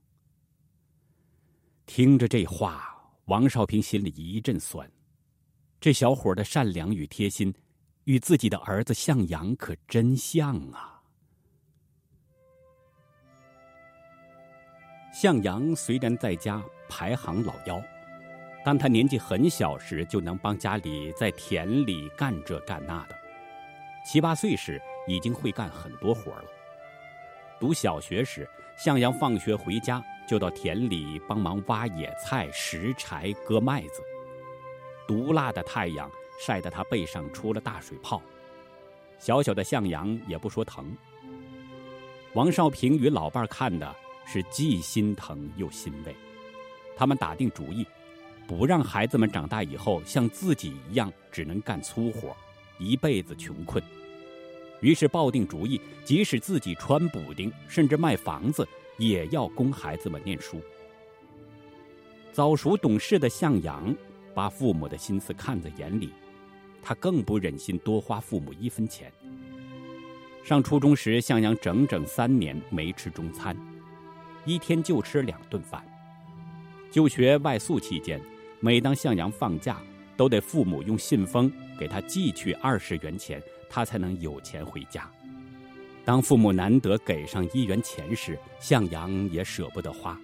[1.86, 2.96] 听着这话，
[3.26, 4.90] 王少平心里一阵酸。
[5.80, 7.54] 这小伙的善良与贴心，
[8.04, 10.95] 与自己的儿子向阳可真像啊！
[15.18, 17.82] 向阳虽然在家排行老幺，
[18.62, 23.16] 但他年纪很小时就能帮家里在田里干这干那的，
[24.04, 26.44] 七八岁时已经会干很多活了。
[27.58, 28.46] 读小学时，
[28.76, 34.02] 向阳放学回家就到田里帮忙挖野菜、拾柴、割麦子。
[35.08, 38.20] 毒辣的太阳晒得他背上出了大水泡，
[39.18, 40.94] 小小的向阳也不说疼。
[42.34, 43.96] 王少平与老伴儿看的
[44.26, 46.14] 是既心疼又欣慰，
[46.96, 47.86] 他们打定主意，
[48.46, 52.36] 不让孩子们长大以后像自己一样只能干粗活，
[52.78, 53.82] 一辈子穷困。
[54.80, 58.68] 于是抱定主意，即使自己穿补丁，甚至卖房子，
[58.98, 60.60] 也要供孩子们念书。
[62.32, 63.96] 早熟懂事的向阳。
[64.34, 66.12] 把父母的心思看在眼里，
[66.82, 69.10] 他更不忍心多花父母一分钱。
[70.44, 73.56] 上初中时，向阳整整三年没吃中餐，
[74.46, 75.84] 一天就吃两顿饭。
[76.90, 78.18] 就学外宿期间，
[78.60, 79.82] 每当向阳放假，
[80.16, 85.10] 都得父母用信封给他寄去二十元钱，他才能有钱回家。
[86.04, 90.18] 当父母难得给上一元钱时，向阳也舍不得花，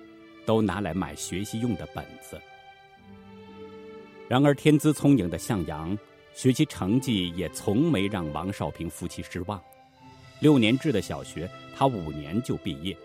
[0.47, 2.41] 都拿来买学习用的本子。
[4.29, 5.99] 然而，天资聪颖的向阳，
[6.33, 9.61] 学习成绩也从没让王少平夫妻失望。
[10.41, 12.97] 六年制的小学，他五年就毕业。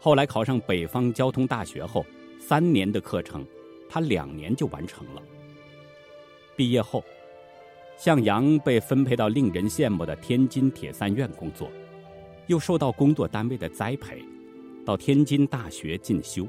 [0.00, 2.06] 后来考上北方交通大学后，
[2.38, 3.44] 三年的课程，
[3.88, 5.22] 他两年就完成了。
[6.56, 7.04] 毕业后，
[7.96, 11.70] 向阳被分配到令人羡慕的天津铁三院工作，
[12.46, 14.22] 又受到工作单位的栽培，
[14.86, 16.46] 到天津大学进修。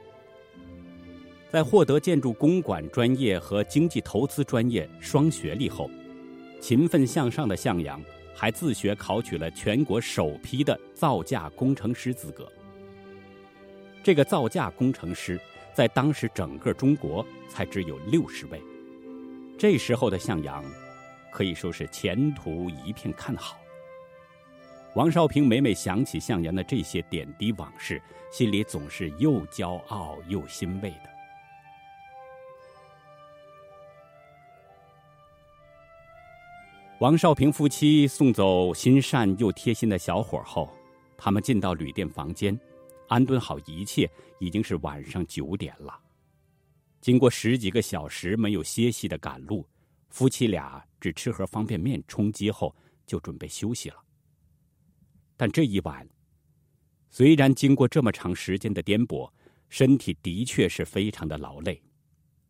[1.50, 5.90] 在获得建筑公管专业和经济投资专业双学历后，
[6.62, 8.00] 勤奋向上的向阳
[8.36, 12.48] 还自学考取了全国首批的造价工程师资格。
[14.04, 15.40] 这个造价工程师
[15.74, 18.62] 在当时整个中国才只有六十位。
[19.58, 20.64] 这时候的向阳
[21.32, 23.60] 可以说是前途一片看好。
[24.96, 31.10] 王少平每每想起向阳的这些点滴往事，心里总是又骄傲又欣慰的。
[37.00, 40.70] 王少平夫妻送走心善又贴心的小伙后，
[41.16, 42.60] 他们进到旅店房间，
[43.10, 46.00] 安顿好一切，已经是晚上九点了。
[47.02, 49.68] 经过十几个小时没有歇息的赶路，
[50.10, 53.98] 夫妻俩只吃盒方便面充饥后，就准备休息了。
[55.36, 56.08] 但这一晚，
[57.10, 59.32] 虽然经过这么长时间的颠簸，
[59.70, 61.82] 身体的确是非常的劳累，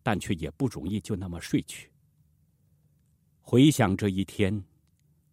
[0.04, 1.90] 但却也不容易就那么睡去。
[3.42, 4.64] 回想这一天，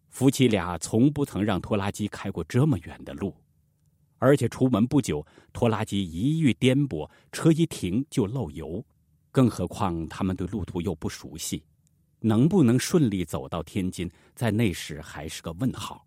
[0.09, 3.35] 夫妻俩从不曾让拖拉机开过这么远的路，
[4.19, 8.83] 而且出门不久，拖拉机一遇颠簸，车一停就漏油，
[9.31, 11.63] 更何况他们对路途又不熟悉，
[12.19, 16.05] 能不能顺利走到天津，在那时还是个问号。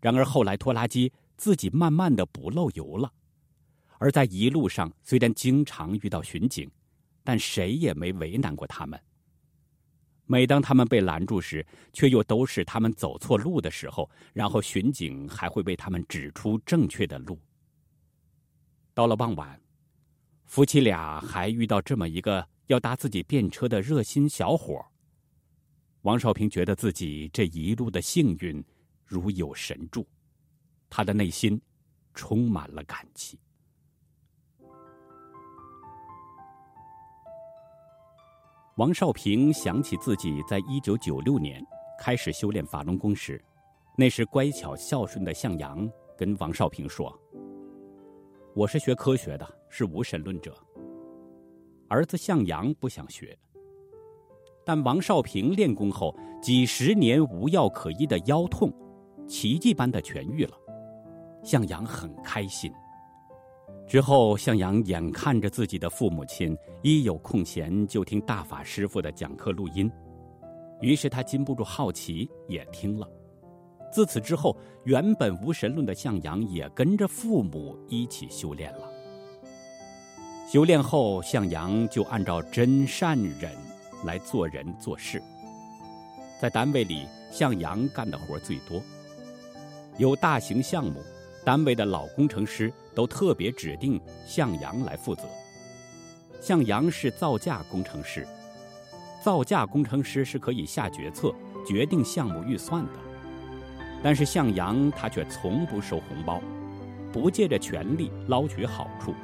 [0.00, 3.12] 然而后来拖拉机自己慢慢的不漏油了，
[3.98, 6.70] 而在一路上虽然经常遇到巡警，
[7.22, 9.00] 但谁也没为难过他们。
[10.30, 17.40] 每当他们被拦住时，却又都是他们走错路的时候，然后巡警还会为他们指出正确的路。
[18.92, 19.58] 到了傍晚，
[20.44, 24.84] 夫妻俩还遇到这么一个要搭自己便车的热心小伙。
[26.02, 28.62] 王少平觉得自己这一路的幸运
[29.06, 30.06] 如有神助，
[30.90, 31.58] 他的内心
[32.12, 33.38] 充满了感激。
[38.78, 41.60] 王少平想起自己在一九九六年
[41.98, 43.44] 开始修炼法轮功时，
[43.96, 47.12] 那时乖巧孝顺的向阳跟王少平说
[48.54, 50.56] ：“我是学科学的，是无神论者。”
[51.90, 53.36] 儿子向阳不想学，
[54.64, 58.72] 但王少平练功后几十年无药可医的腰痛，
[59.26, 60.56] 奇迹般的痊愈了，
[61.42, 62.72] 向阳很开心。
[63.88, 69.90] 之后，向阳眼看着自己的父母亲一有空闲就听大法师傅的讲课录音，
[70.82, 73.08] 于是他禁不住好奇，也听了。
[73.90, 78.92] 自此之后，原本无神论的向阳也跟着父母一起修炼了。
[80.52, 83.50] 修炼后，向阳就按照真善忍
[84.04, 85.22] 来做人做事。
[86.38, 88.82] 在单位里，向阳干的活最多。
[89.96, 91.00] 有大型项目，
[91.44, 95.22] 单位的老工程师都特别指定向阳来负责。
[96.40, 98.26] 向阳是造价工程师，
[99.24, 101.34] 造价工程师是可以下决策、
[101.66, 102.92] 决定项目预算的。
[104.02, 106.40] 但是向阳他却从不收红包，
[107.12, 109.14] 不借着权力捞取好处。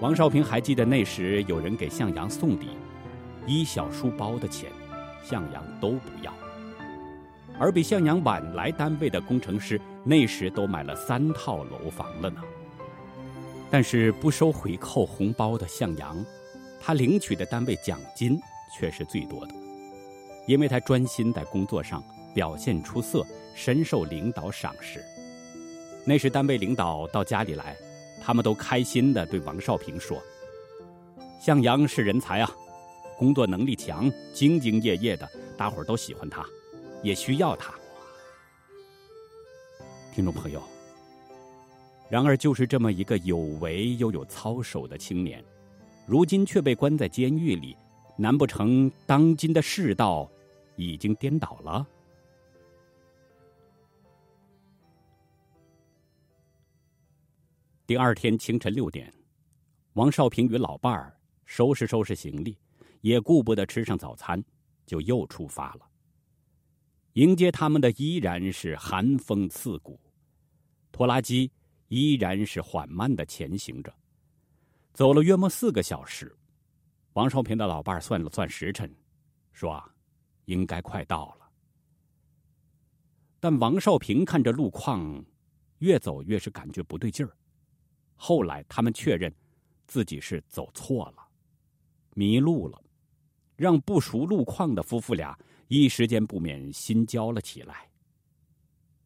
[0.00, 2.68] 王少平还记得那时有人给向阳送礼，
[3.46, 4.70] 一小书包的钱，
[5.24, 6.32] 向阳都不要。
[7.60, 12.40] 而比向阳晚来单位的工程师，那时都买了三套楼房了呢。
[13.70, 16.24] 但是不收回扣红包的向阳，
[16.80, 18.40] 他领取的单位奖金
[18.76, 19.54] 却是最多的，
[20.48, 22.02] 因为他专心在工作上。
[22.32, 25.04] 表现出色，深受领导赏识。
[26.04, 27.76] 那时单位领导到家里来，
[28.22, 30.22] 他们都开心地对王少平说
[31.42, 32.48] ：“向阳是人才啊，
[33.18, 36.46] 工作能力强，兢兢业业的，大伙儿都喜欢他，
[37.02, 37.74] 也需要他。”
[40.12, 40.62] 听众朋友，
[42.10, 45.44] 然而就是这么一个有为又有操守的青年，
[46.06, 47.76] 如今却被关在监狱里，
[48.16, 50.30] 难不成当今的世道
[50.76, 51.86] 已经颠倒了？
[57.86, 59.12] 第二天清晨六点，
[59.94, 62.56] 王少平与老伴儿收拾收拾行李，
[63.00, 64.42] 也顾不得吃上早餐，
[64.86, 65.89] 就又出发了。
[67.14, 69.98] 迎接他们的依然是寒风刺骨，
[70.92, 71.50] 拖拉机
[71.88, 73.92] 依然是缓慢的前行着。
[74.92, 76.32] 走了约莫四个小时，
[77.14, 78.94] 王少平的老伴算了算时辰，
[79.52, 79.82] 说
[80.46, 81.50] ：“应该快到了。”
[83.40, 85.24] 但王少平看着路况，
[85.78, 87.36] 越走越是感觉不对劲儿。
[88.14, 89.34] 后来他们确认，
[89.88, 91.26] 自己是走错了，
[92.14, 92.80] 迷路了，
[93.56, 95.36] 让不熟路况的夫妇俩
[95.70, 97.88] 一时间不免心焦了起来。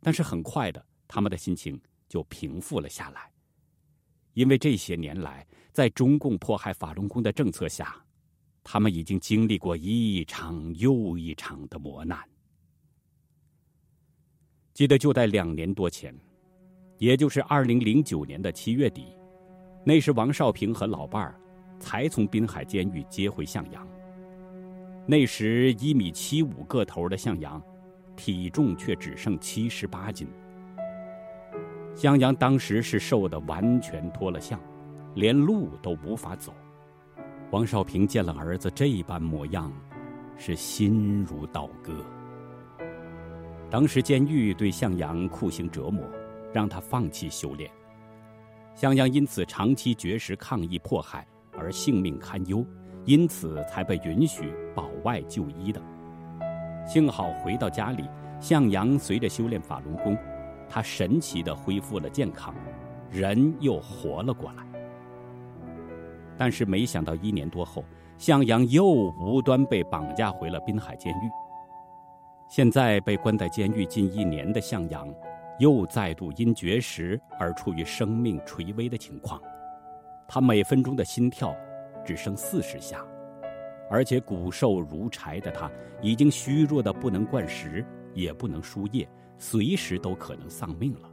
[0.00, 3.30] 但是很快的，他们的心情就平复了下来，
[4.32, 7.94] 因为这些年来，在中共迫害法轮功的政策下，
[8.62, 12.18] 他们已经经历过一场又一场的磨难。
[14.72, 16.18] 记得就在两年多前。
[16.98, 19.14] 也就是二零零九年的七月底，
[19.84, 21.38] 那时王少平和老伴儿
[21.78, 23.86] 才从滨海监狱接回向阳。
[25.06, 27.62] 那时一米七五个头的向阳，
[28.16, 30.28] 体重却只剩七十八斤。
[31.94, 34.58] 向阳当时是瘦的完全脱了相，
[35.14, 36.54] 连路都无法走。
[37.50, 39.72] 王少平见了儿子这般模样，
[40.36, 41.92] 是心如刀割。
[43.70, 46.02] 当时监狱对向阳酷刑折磨。
[46.54, 47.68] 让他放弃修炼，
[48.76, 51.26] 向阳因此长期绝食抗议迫害
[51.58, 52.64] 而性命堪忧，
[53.04, 55.80] 因此才被允许保外就医的。
[56.86, 58.08] 幸好回到家里，
[58.40, 60.16] 向阳随着修炼法轮功，
[60.68, 62.54] 他神奇的恢复了健康，
[63.10, 64.64] 人又活了过来。
[66.36, 67.84] 但是没想到一年多后，
[68.18, 71.30] 向阳又无端被绑架回了滨海监狱。
[72.48, 75.08] 现在被关在监狱近一年的向阳。
[75.60, 79.40] 又再度因绝食而处于生命垂危的情况，
[80.26, 81.54] 他每分钟的心跳
[82.04, 83.04] 只剩四十下，
[83.90, 85.70] 而且骨瘦如柴的他
[86.02, 91.10] 已经虚弱的不能灌食，也不能输液，随时都可能丧命了。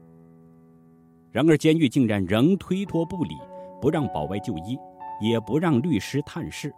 [1.32, 3.36] 然而监狱竟然仍推脱不理，
[3.80, 4.78] 不让保外就医，
[5.22, 6.74] 也不让律师探视。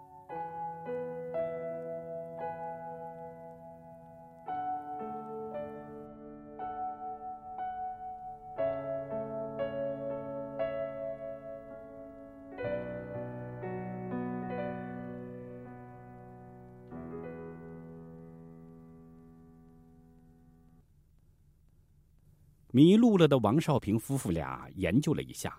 [22.76, 25.56] 迷路了的王少平夫妇俩研究了一下，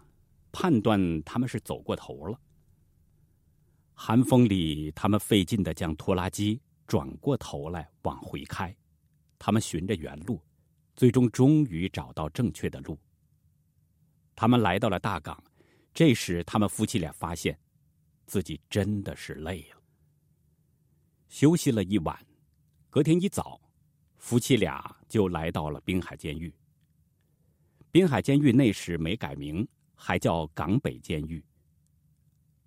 [0.50, 2.36] 判断他们是走过头了。
[3.92, 8.76] 寒风里，他们费劲的将拖拉机转过头来往回开。
[9.38, 10.40] 他们循着原路，
[10.96, 12.98] 最终终于找到正确的路。
[14.34, 15.40] 他们来到了大港，
[15.92, 17.56] 这时他们夫妻俩发现，
[18.26, 19.80] 自己真的是累了。
[21.28, 22.26] 休息了一晚，
[22.90, 23.60] 隔天一早，
[24.16, 26.52] 夫妻俩就来到了滨海监狱。
[27.94, 29.64] 滨海监狱那时没改名，
[29.94, 31.40] 还叫港北监狱。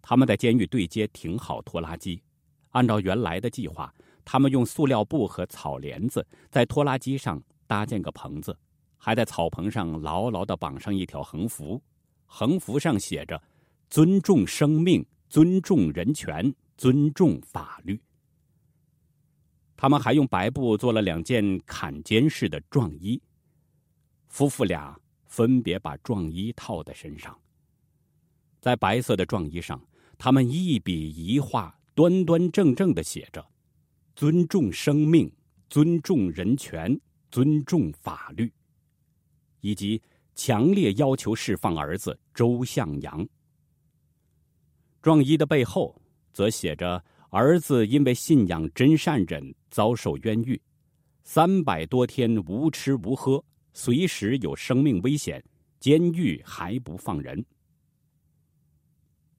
[0.01, 2.23] 他们在监狱对接停好拖拉机，
[2.69, 8.57] 按照原来的计划，他们用塑料布和草帘子在拖拉机上搭建个棚子，
[8.95, 11.83] 还在草棚上牢牢的绑上一条横幅，
[12.25, 13.43] 横幅上写着
[13.91, 18.01] “尊重生命，尊重人权，尊重法律”。
[19.75, 23.21] 他们还用白布做了两件坎肩式的壮衣，
[24.29, 24.97] 夫妇俩
[25.27, 27.37] 分别把壮衣套在身上。
[28.59, 29.79] 在白色的壮衣上，
[30.17, 33.45] 他们一笔一画，端端正正的写着
[34.15, 35.31] ：“尊重生命，
[35.69, 36.99] 尊重人权，
[37.29, 38.51] 尊重法律。”
[39.61, 40.01] 以及
[40.33, 43.27] 强烈要求释放儿子周向阳。
[45.01, 46.01] 壮衣的背后
[46.33, 47.03] 则写着。
[47.29, 50.59] 儿子因为信仰真善忍遭受冤狱，
[51.25, 53.43] 三百多天无吃无喝，
[53.79, 55.41] 随时有生命危险，
[55.79, 57.45] 监狱还不放人。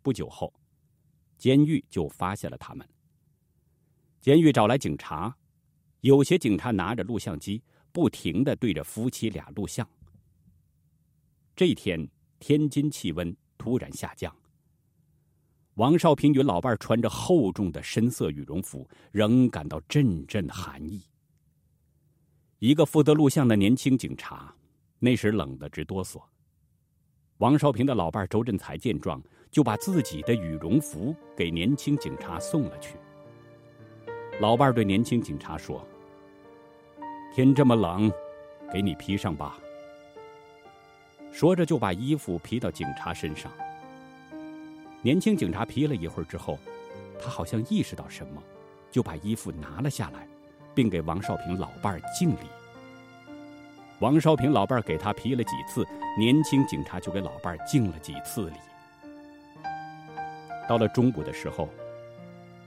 [0.00, 0.54] 不久后，
[1.36, 2.88] 监狱就发现了他们。
[4.20, 5.36] 监狱找来警察，
[6.02, 7.60] 有些警察拿着录像机，
[7.90, 9.84] 不停的对着夫妻俩录像。
[11.56, 12.08] 这天，
[12.38, 14.32] 天津气温突然下降。
[15.74, 21.02] 王少平与老伴穿着厚重的深色羽绒服，仍感到阵阵寒意。
[22.58, 24.52] 一个负责录像的年轻警察，
[24.98, 26.20] 那时冷得直哆嗦。
[27.36, 32.96] 王少平的老伴周振才见状，就把自己的羽绒服给年轻警察送了去。
[34.40, 35.86] 老伴对年轻警察说
[37.32, 38.10] ：“天这么冷，
[38.72, 39.56] 给你披上吧。”
[41.30, 43.52] 说着就把衣服披到警察身上。
[45.00, 46.58] 年轻警察披了一会儿之后，
[47.20, 48.42] 他好像意识到什么，
[48.90, 50.26] 就把衣服拿了下来，
[50.78, 52.46] 并给王少平老伴儿敬礼。
[53.98, 55.84] 王少平老伴儿给他批了几次，
[56.16, 58.54] 年轻警察就给老伴儿敬了几次礼。
[60.68, 61.68] 到了中午的时候，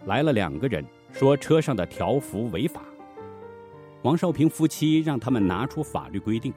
[0.07, 2.81] 来了两个人，说车上的条幅违法。
[4.01, 6.53] 王少平夫妻让他们拿出法律规定，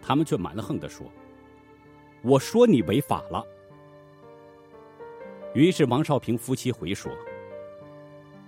[0.00, 1.06] 他们却蛮横地说
[2.24, 3.44] ：“我说你违法了。”
[5.52, 7.12] 于是王少平夫妻回说：“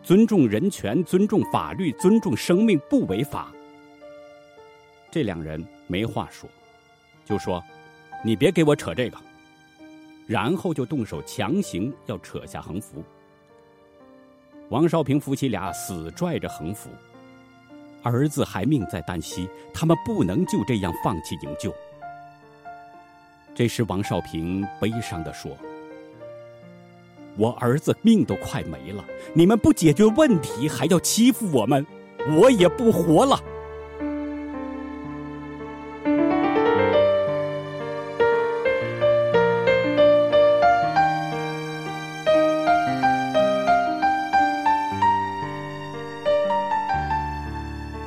[0.05, 3.51] 尊重人权，尊重法律，尊重生命，不违法。”
[5.11, 6.49] 这两人没话说，
[7.25, 7.63] 就说
[8.23, 9.17] ：“你别给我扯这个。”
[10.29, 13.03] 然后就动手强行要扯下横幅。
[14.71, 16.91] 王少平夫妻俩死拽着横幅，
[18.03, 21.75] 儿子还命在旦夕，他们不能就这样放弃营救。
[23.55, 25.57] 这时王少平悲伤的说。
[27.37, 31.85] 我儿子命都快没了，你们不解决问题还要欺负我们，
[32.39, 33.41] 我也不活了。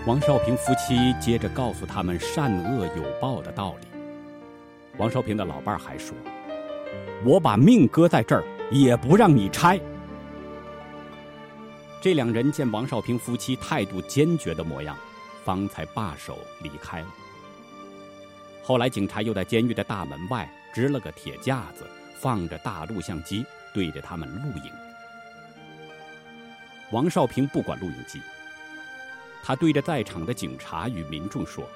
[0.05, 3.87] 王少平夫妻接着告诉他们善恶有报的道理。
[4.97, 6.15] 王少平的老伴儿还说
[7.25, 9.79] ：“我把命搁在这儿。”也不让你拆。
[12.01, 14.95] 这两人见王少平夫妻态度坚决的模样，
[15.43, 17.07] 方才罢手离开了。
[18.63, 21.85] 后来，警察又在监狱的大门外支了个铁架子，
[22.19, 24.71] 放着大录像机，对着他们录影。
[26.91, 28.21] 王少平不管录影机，
[29.43, 31.67] 他对着在场的警察与民众说：“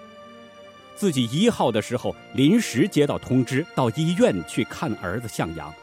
[0.95, 5.73] 自己一号的时候临时接到通知，到医院去看儿子向阳。”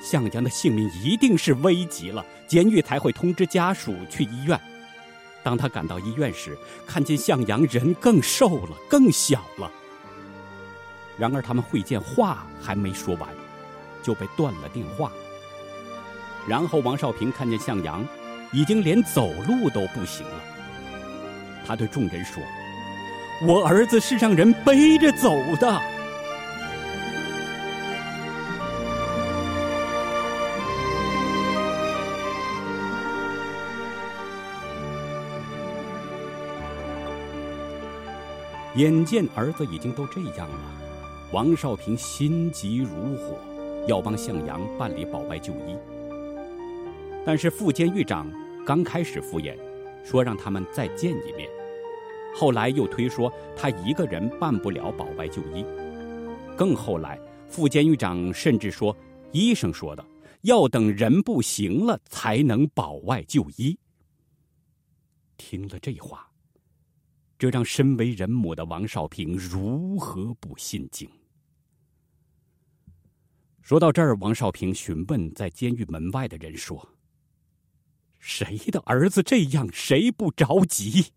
[0.00, 4.58] 向阳的性命一定是危急了，监狱才会通知家属去医院。
[5.42, 9.70] 当他赶到医院时，看见向阳人更瘦了，更小了。
[11.16, 13.28] 然而他们会见话还没说完，
[14.02, 15.10] 就被断了电话。
[16.46, 18.06] 然后王少平看见向阳
[18.52, 20.40] 已经连走路都不行了，
[21.66, 22.42] 他对众人说
[23.46, 25.80] ：“我儿子是让人背着走的。”
[38.78, 40.72] 眼见儿子已经都这样了，
[41.32, 43.36] 王少平心急如火，
[43.88, 45.76] 要帮向阳办理保外就医。
[47.26, 48.30] 但是副监狱长
[48.64, 49.58] 刚开始敷衍，
[50.04, 51.50] 说让他们再见一面，
[52.36, 55.64] 后来又推说他一个人办不了保外就医。
[56.56, 57.18] 更后来，
[57.48, 58.96] 副监狱长甚至说，
[59.32, 60.06] 医生说的
[60.42, 63.76] 要等人不行了才能保外就医。
[65.36, 66.27] 听了这话。
[67.38, 71.08] 这让身为人母的王少平如何不心惊？
[73.62, 76.96] 说到这儿，王少平询问在监狱门外的人说
[78.18, 81.12] ：“谁的儿子这样，谁不着急？”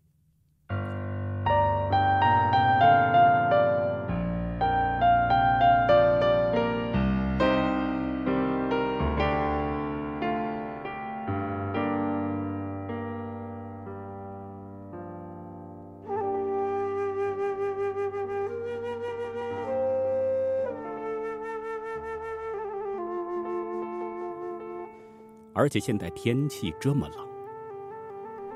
[25.62, 27.18] 而且现在天气这么冷，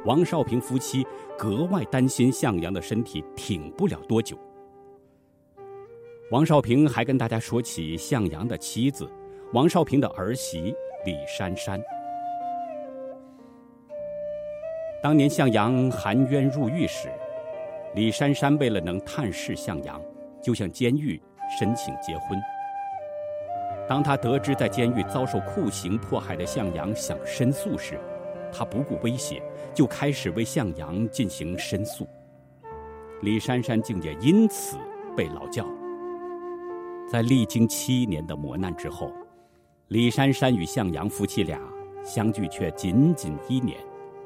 [0.04, 1.06] 王少平夫妻
[1.38, 4.36] 格外担心向阳的身体挺不了多久。
[6.32, 9.08] 王少平还跟大家说起向阳的妻子，
[9.52, 11.80] 王少平的儿媳李珊珊。
[15.00, 17.08] 当年向阳含冤入狱时，
[17.94, 20.02] 李珊珊为了能探视向阳，
[20.42, 21.22] 就向监狱
[21.56, 22.36] 申请结婚。
[23.88, 27.98] 当他得知在监狱遭受酷刑迫害的向阳想申诉时，
[28.52, 29.42] 他不顾威胁，
[29.74, 32.06] 就开始为向阳进行申诉。
[33.22, 34.76] 李珊珊竟也因此
[35.16, 35.66] 被劳教。
[37.08, 39.12] 在历经七年的磨难之后，
[39.88, 41.60] 李珊珊与向阳夫妻俩
[42.04, 43.78] 相聚却仅仅一年，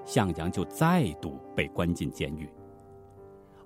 [0.07, 2.49] 向阳就再度被关进监狱。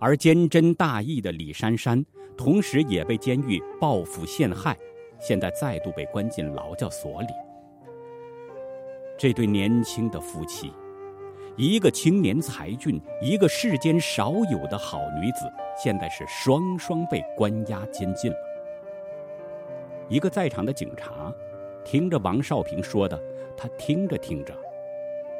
[0.00, 2.04] 而坚贞大义的李珊珊，
[2.36, 4.76] 同时也被监狱报复陷害，
[5.18, 7.28] 现在再度被关进劳教所里。
[9.16, 10.72] 这对年轻的夫妻，
[11.56, 18.36] 一个青年才俊，一个世间少有的好女子，现在是双双被关押监禁了。
[20.08, 21.32] 一个在场的警察，
[21.84, 23.18] 听着王少平说的，
[23.56, 24.52] 他听着听着，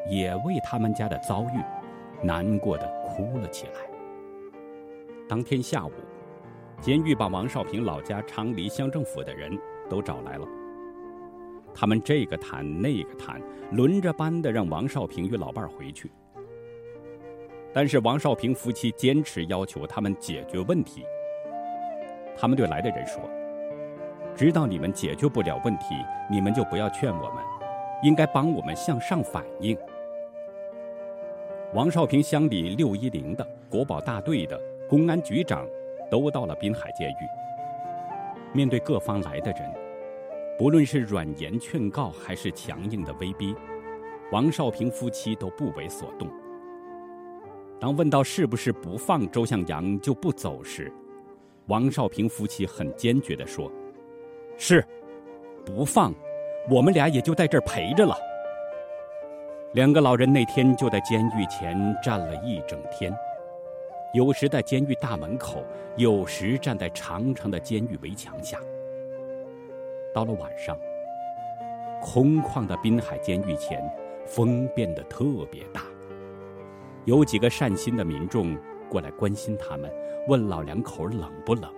[0.09, 3.73] 也为他们家的遭遇难过的哭了起来。
[5.27, 5.91] 当天下午，
[6.85, 9.57] 监狱把王少平老家昌黎乡政府的人
[9.89, 10.47] 都找来了，
[11.73, 16.11] 他们这个谈那个谈，轮着班的让王少平与老伴儿回去。
[17.73, 21.03] 但是王少平夫妻坚持要求他们解决问题。
[22.37, 23.19] 他们对来的人说。
[24.35, 25.95] 知道你们解决不了问题，
[26.29, 27.43] 你们就不要劝我们，
[28.03, 29.75] 应该帮我们向上反映。
[31.73, 35.65] 王少平乡里六一零的国保大队的公安局长
[36.09, 37.27] 都到了滨海监狱。
[38.53, 39.73] 面对各方来的人，
[40.57, 43.55] 不论是软言劝告还是强硬的威逼，
[44.31, 46.27] 王少平夫妻都不为所动。
[47.79, 50.91] 当问到是不是不放周向阳就不走时，
[51.67, 53.69] 王少平夫妻很坚决地说。
[54.57, 54.83] 是，
[55.65, 56.13] 不放，
[56.71, 58.15] 我们俩也就在这儿陪着了。
[59.73, 63.13] 两个老人那天就在监狱前站了一整天，
[64.15, 65.61] 有时在监狱大门口，
[65.97, 68.57] 有时站在长长的监狱围墙下。
[70.13, 70.79] 到了晚上，
[72.01, 73.83] 空旷的滨海监狱前，
[74.25, 75.81] 风变得特别大。
[77.03, 78.57] 有几个善心的民众
[78.89, 79.93] 过来关心他们，
[80.29, 81.69] 问老两口冷不冷。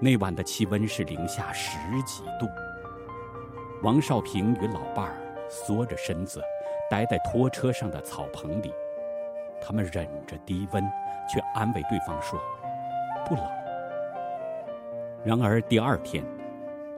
[0.00, 2.46] 那晚的气温是零下十几度。
[3.82, 5.20] 王少平与老伴儿
[5.50, 6.40] 缩着身子，
[6.90, 8.72] 待在拖车上的草棚里。
[9.64, 10.82] 他们忍着低温，
[11.32, 12.38] 却安慰对方说
[13.24, 13.44] ：“不冷。”
[15.24, 16.24] 然而第二天，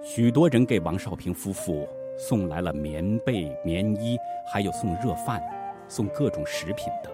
[0.02, 1.86] 许多人给王少平夫妇
[2.16, 5.42] 送来了棉被、棉衣，还有送热饭、
[5.86, 7.10] 送各种食品的。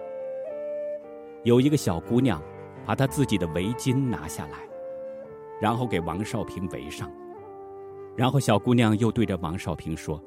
[1.43, 2.41] 有一个小姑娘，
[2.85, 4.57] 把她自己的围巾拿下来。
[5.59, 7.07] 然后给王少平围上，
[8.15, 10.19] 然后小姑娘又对着王少平说：“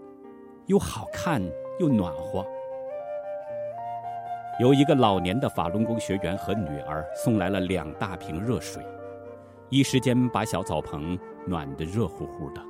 [0.66, 1.43] 又好看
[1.81, 2.47] 又暖和。”
[4.61, 8.80] 有一个老年的法轮功学员和女儿送来了两大瓶热水，
[9.68, 12.62] 一时间把小澡棚暖得热乎乎的。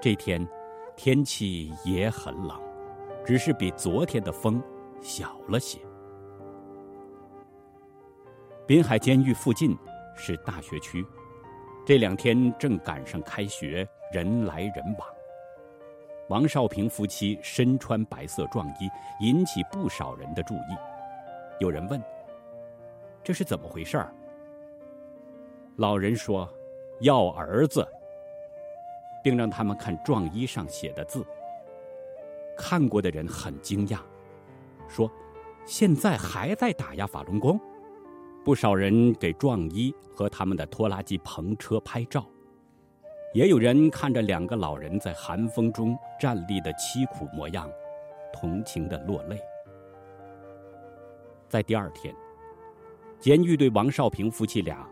[0.00, 0.46] 这天
[0.94, 2.56] 天气也很冷，
[3.24, 4.62] 只是比昨天的风
[5.00, 5.80] 小了些。
[8.64, 9.76] 滨海监狱附近
[10.14, 11.04] 是大学区。
[11.84, 15.13] 这两天正赶上开学，人来人往。
[16.28, 18.88] 王少平夫妻身穿白色壮衣，
[19.20, 20.76] 引起不少人的注意。
[21.60, 22.02] 有人问
[23.22, 24.12] ：“这是怎么回事儿？”
[25.76, 26.48] 老人说
[27.00, 27.86] ：“要儿子。”
[29.22, 31.24] 并让他们看壮衣上写的字。
[32.56, 33.98] 看过的人很惊讶，
[34.88, 35.10] 说
[35.66, 37.58] ：“现在还在打压法轮功？”
[38.44, 42.26] 不少人给壮衣和他们的拖拉机棚车拍照，
[43.34, 47.68] 也有人看着两个老人在寒风中站立的凄苦模样，
[48.32, 49.36] 同情的落泪。
[51.48, 52.14] 在第二天，
[53.18, 54.88] 监狱对王少平夫妻俩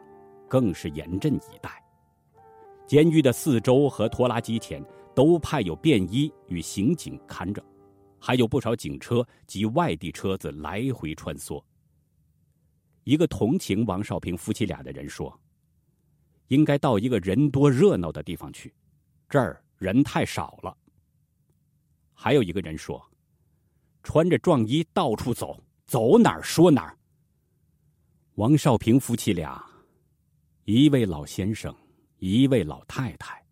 [0.49, 1.71] 更是严阵以待，
[2.85, 4.85] 监狱的四周和拖拉机前
[5.15, 7.65] 都派有便衣与刑警看着，
[8.19, 11.63] 还有不少警车及外地车子来回穿梭。
[13.05, 15.33] 一个同情王少平夫妻俩的人说
[16.53, 18.71] ：“应该到一个人多热闹的地方去，
[19.27, 20.77] 这儿人太少了。”
[22.13, 23.03] 还有一个人说
[24.05, 26.99] ：“穿着壮衣到处走，走哪儿说哪儿。”
[28.37, 29.65] 王少平夫妻俩，
[30.65, 31.75] 一位老先生，
[32.19, 33.43] 一位老太太，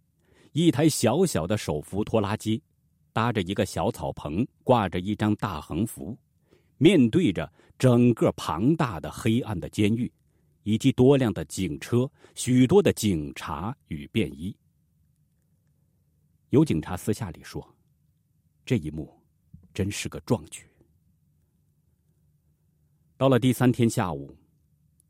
[0.52, 2.62] 一台小小的手扶拖拉机，
[3.14, 6.14] 搭着一个小草棚，挂着一张大横幅，
[6.76, 10.12] 面对着整个庞大的黑暗的监狱，
[10.62, 14.54] 以及多辆的警车、许多的警察与便衣。
[16.50, 17.76] 有警察私下里说
[18.66, 19.20] ：“这一幕
[19.72, 20.66] 真是个壮举。”
[23.16, 24.36] 到了第三天下午，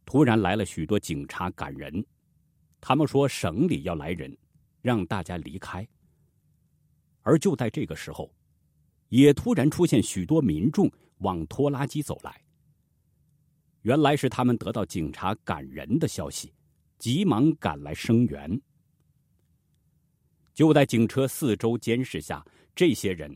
[0.04, 2.04] 突然来了许多警察赶人，
[2.80, 4.36] 他们说省里要来人，
[4.82, 5.86] 让大家离开。
[7.22, 8.34] 而就在这个时候，
[9.08, 12.42] 也突然出现许多民众往拖拉机走来。
[13.82, 16.52] 原来是他们得到警察赶人的消息，
[16.98, 18.60] 急忙赶来声援。
[20.52, 23.34] 就在警车四周监视下，这些人，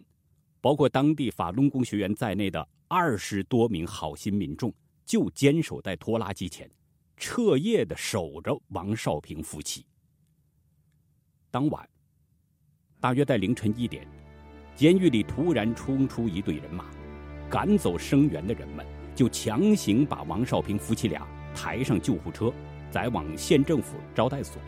[0.60, 4.72] 包括当地法轮功学员在内的二十多名好心民众，
[5.06, 6.70] 就坚守在拖拉机前，
[7.16, 9.86] 彻夜的守着王少平夫妻。
[11.50, 11.88] 当晚。
[13.00, 14.08] 大约在凌晨一点，
[14.74, 16.86] 监狱里突然冲出一队人马，
[17.50, 21.22] 赶走声援的人们，就强行把王少平夫妻俩
[21.54, 22.52] 抬上救护车，
[22.90, 24.60] 载往县政府招待所。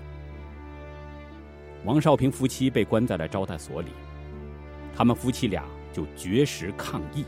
[1.85, 3.89] 王少平夫妻被关在了招待所里，
[4.95, 7.25] 他们夫妻俩就绝食抗议。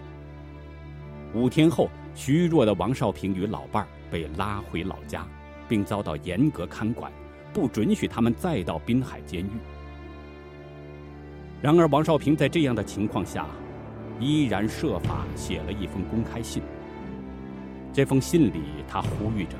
[1.34, 5.26] 五天后，虚弱的王少平与老伴儿被拉回老家，
[5.68, 7.12] 并遭到严格看管，
[7.52, 9.50] 不准许他们再到滨海监狱。
[11.60, 13.46] 然而，王少平在这样的情况下，
[14.18, 16.62] 依然设法写了一封公开信。
[17.92, 19.56] 这封信里，他呼吁着：“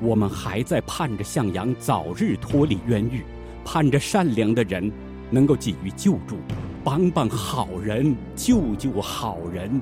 [0.00, 3.22] 我们还在盼着向阳早日脱离冤狱，
[3.64, 4.90] 盼着善良的人
[5.30, 6.38] 能够给予救助，
[6.82, 9.80] 帮帮好人，救救好人。”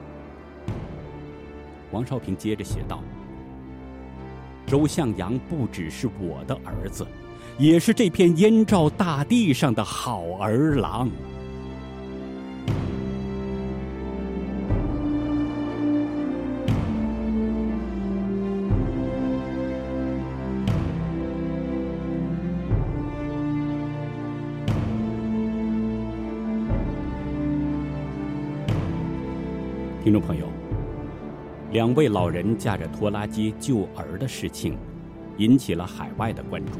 [1.93, 3.03] 王少平接着写道
[4.67, 7.07] ：“周向阳不只是我的儿子。”
[7.59, 11.11] 也是这片燕赵大地上的好儿郎。
[30.13, 30.47] 听众朋友，
[31.71, 34.77] 两位老人驾着拖拉机救儿的事情，
[35.39, 36.73] 引起了海外的关注。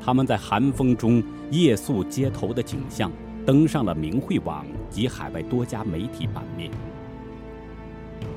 [0.00, 3.12] 他们在寒风中夜宿街头的景象，
[3.44, 6.70] 登上了明慧网及海外多家媒体版面。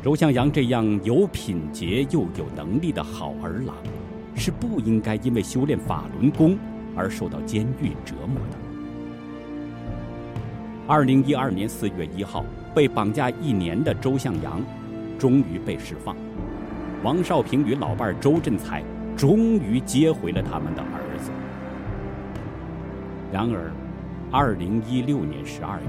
[0.03, 3.73] 周向阳这样有品节又有能力的好儿郎，
[4.35, 6.57] 是不应该因为修炼法轮功
[6.97, 8.68] 而受到监狱折磨的。
[10.89, 14.59] 二零一二年四月一号，被绑架一年的周向阳，
[15.19, 16.15] 终于被释放。
[17.03, 18.81] 王少平与老伴周振才，
[19.15, 21.29] 终于接回了他们的儿子。
[23.31, 23.71] 然而，
[24.31, 25.85] 二零一六年十二月，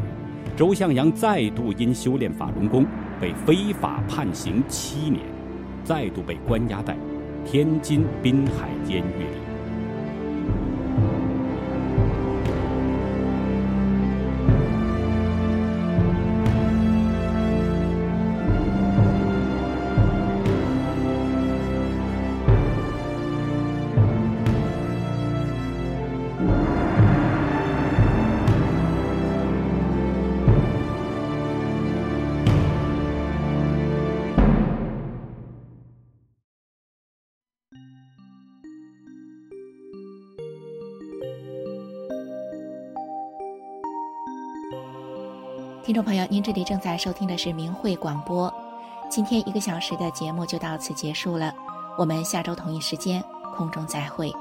[0.55, 2.85] 周向阳再度因修炼法轮功
[3.19, 5.23] 被非法判刑七年，
[5.83, 6.95] 再度被关押在
[7.47, 9.50] 天津滨海监狱里。
[46.03, 48.53] 朋友，您这里正在收听的是明慧广播。
[49.11, 51.53] 今天一个小时的节目就到此结束了，
[51.99, 53.23] 我们下周同一时间
[53.55, 54.33] 空中再会。